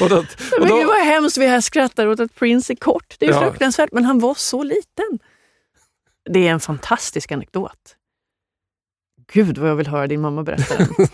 [0.00, 0.24] och då, och
[0.60, 3.14] Men då, gud vad hemskt vi här skrattar åt att Prince är kort.
[3.18, 3.40] Det är Ja.
[3.42, 5.18] fruktansvärt, men han var så liten.
[6.30, 7.96] Det är en fantastisk anekdot.
[9.32, 10.88] Gud vad jag vill höra din mamma berätta den.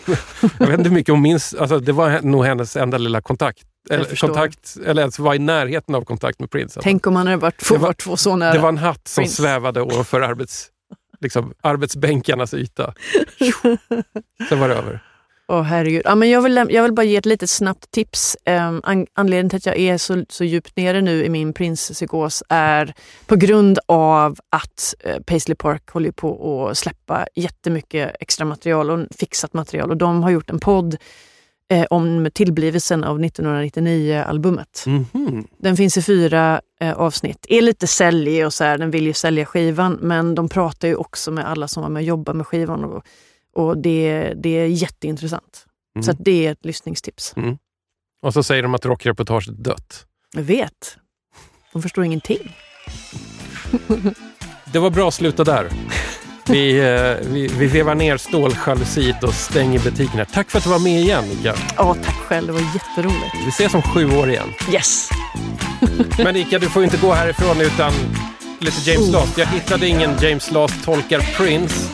[0.58, 1.54] Jag vet inte hur mycket hon minns.
[1.54, 3.62] Alltså, det var nog hennes enda lilla kontakt.
[3.90, 6.80] Eller, kontakt, eller ens var i närheten av kontakt med Prince.
[6.82, 8.52] Tänk om han hade varit två, Det var- två så nära.
[8.52, 9.42] det var en hatt som Prince.
[9.42, 10.68] svävade ovanför arbets,
[11.20, 12.94] liksom, arbetsbänkarnas yta.
[14.48, 15.00] Sen var det över.
[15.48, 16.02] Åh herregud.
[16.04, 18.36] Ja, men jag, vill, jag vill bara ge ett litet snabbt tips.
[18.46, 22.42] Um, an- anledningen till att jag är så, så djupt nere nu i min Prince-psykos
[22.48, 22.94] är
[23.26, 29.06] på grund av att uh, Paisley Park håller på att släppa jättemycket extra material och
[29.18, 29.90] fixat material.
[29.90, 30.96] Och de har gjort en podd
[31.70, 34.84] eh, om tillblivelsen av 1999-albumet.
[34.86, 35.46] Mhm.
[35.58, 37.46] Den finns i fyra eh, avsnitt.
[37.48, 40.94] Är lite säljig och så här, den vill ju sälja skivan men de pratar ju
[40.94, 43.04] också med alla som var med och jobbade med skivan och,
[43.54, 45.66] och det, det är jätteintressant.
[46.04, 47.34] Så att det är ett lyssningstips.
[48.22, 50.06] Och så säger de att rockreportaget är dött.
[50.34, 50.96] Jag vet.
[51.72, 52.56] De förstår ingenting.
[54.72, 55.68] Det var bra att sluta där.
[56.50, 60.24] Vi, eh, vi, vi vevar ner ståljalusiet och stänger butikerna.
[60.24, 61.54] Tack för att du var med igen, Ika.
[61.76, 62.46] Ja, tack själv.
[62.46, 63.34] Det var jätteroligt.
[63.44, 64.48] Vi ses om sju år igen.
[64.72, 65.08] Yes!
[66.24, 67.92] Men Ika, du får inte gå härifrån utan
[68.58, 69.38] lite James Last.
[69.38, 71.88] Jag hittade ingen James Last tolkar Prince,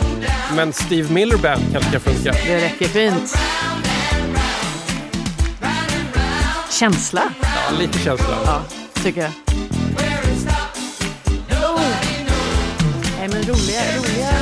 [0.57, 2.33] men Steve Miller Band kanske kan funka.
[2.47, 3.39] Det räcker fint.
[6.70, 8.39] Känsla, Ja, lite känsla.
[8.45, 8.62] ja,
[9.03, 9.31] tycker jag.
[11.51, 11.81] Oh.
[13.19, 14.36] Nej, men roliga, roliga inslag.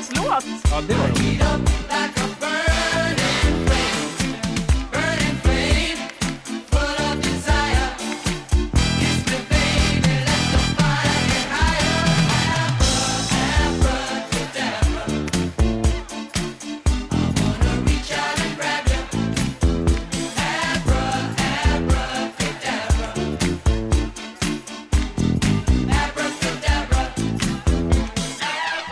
[0.00, 0.72] Roligt att pappas låt.
[0.72, 1.70] Ja, det var det.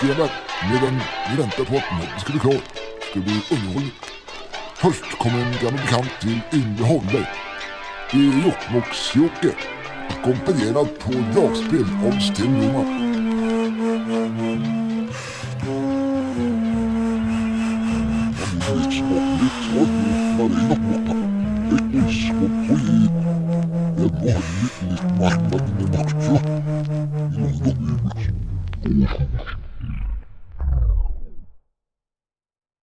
[0.01, 1.01] Grabbar, medan
[1.31, 2.61] vi väntar på att mötet ska bli klar
[3.11, 3.93] ska bli underhållning.
[4.75, 7.29] Först kommer en gammal bekant till Yngve Holmberg.
[8.11, 9.53] Det är Jokkmokks-Jocke,
[10.09, 13.09] ackompanjerad på dragspel av Sten Boman.
[25.19, 26.58] Mahmut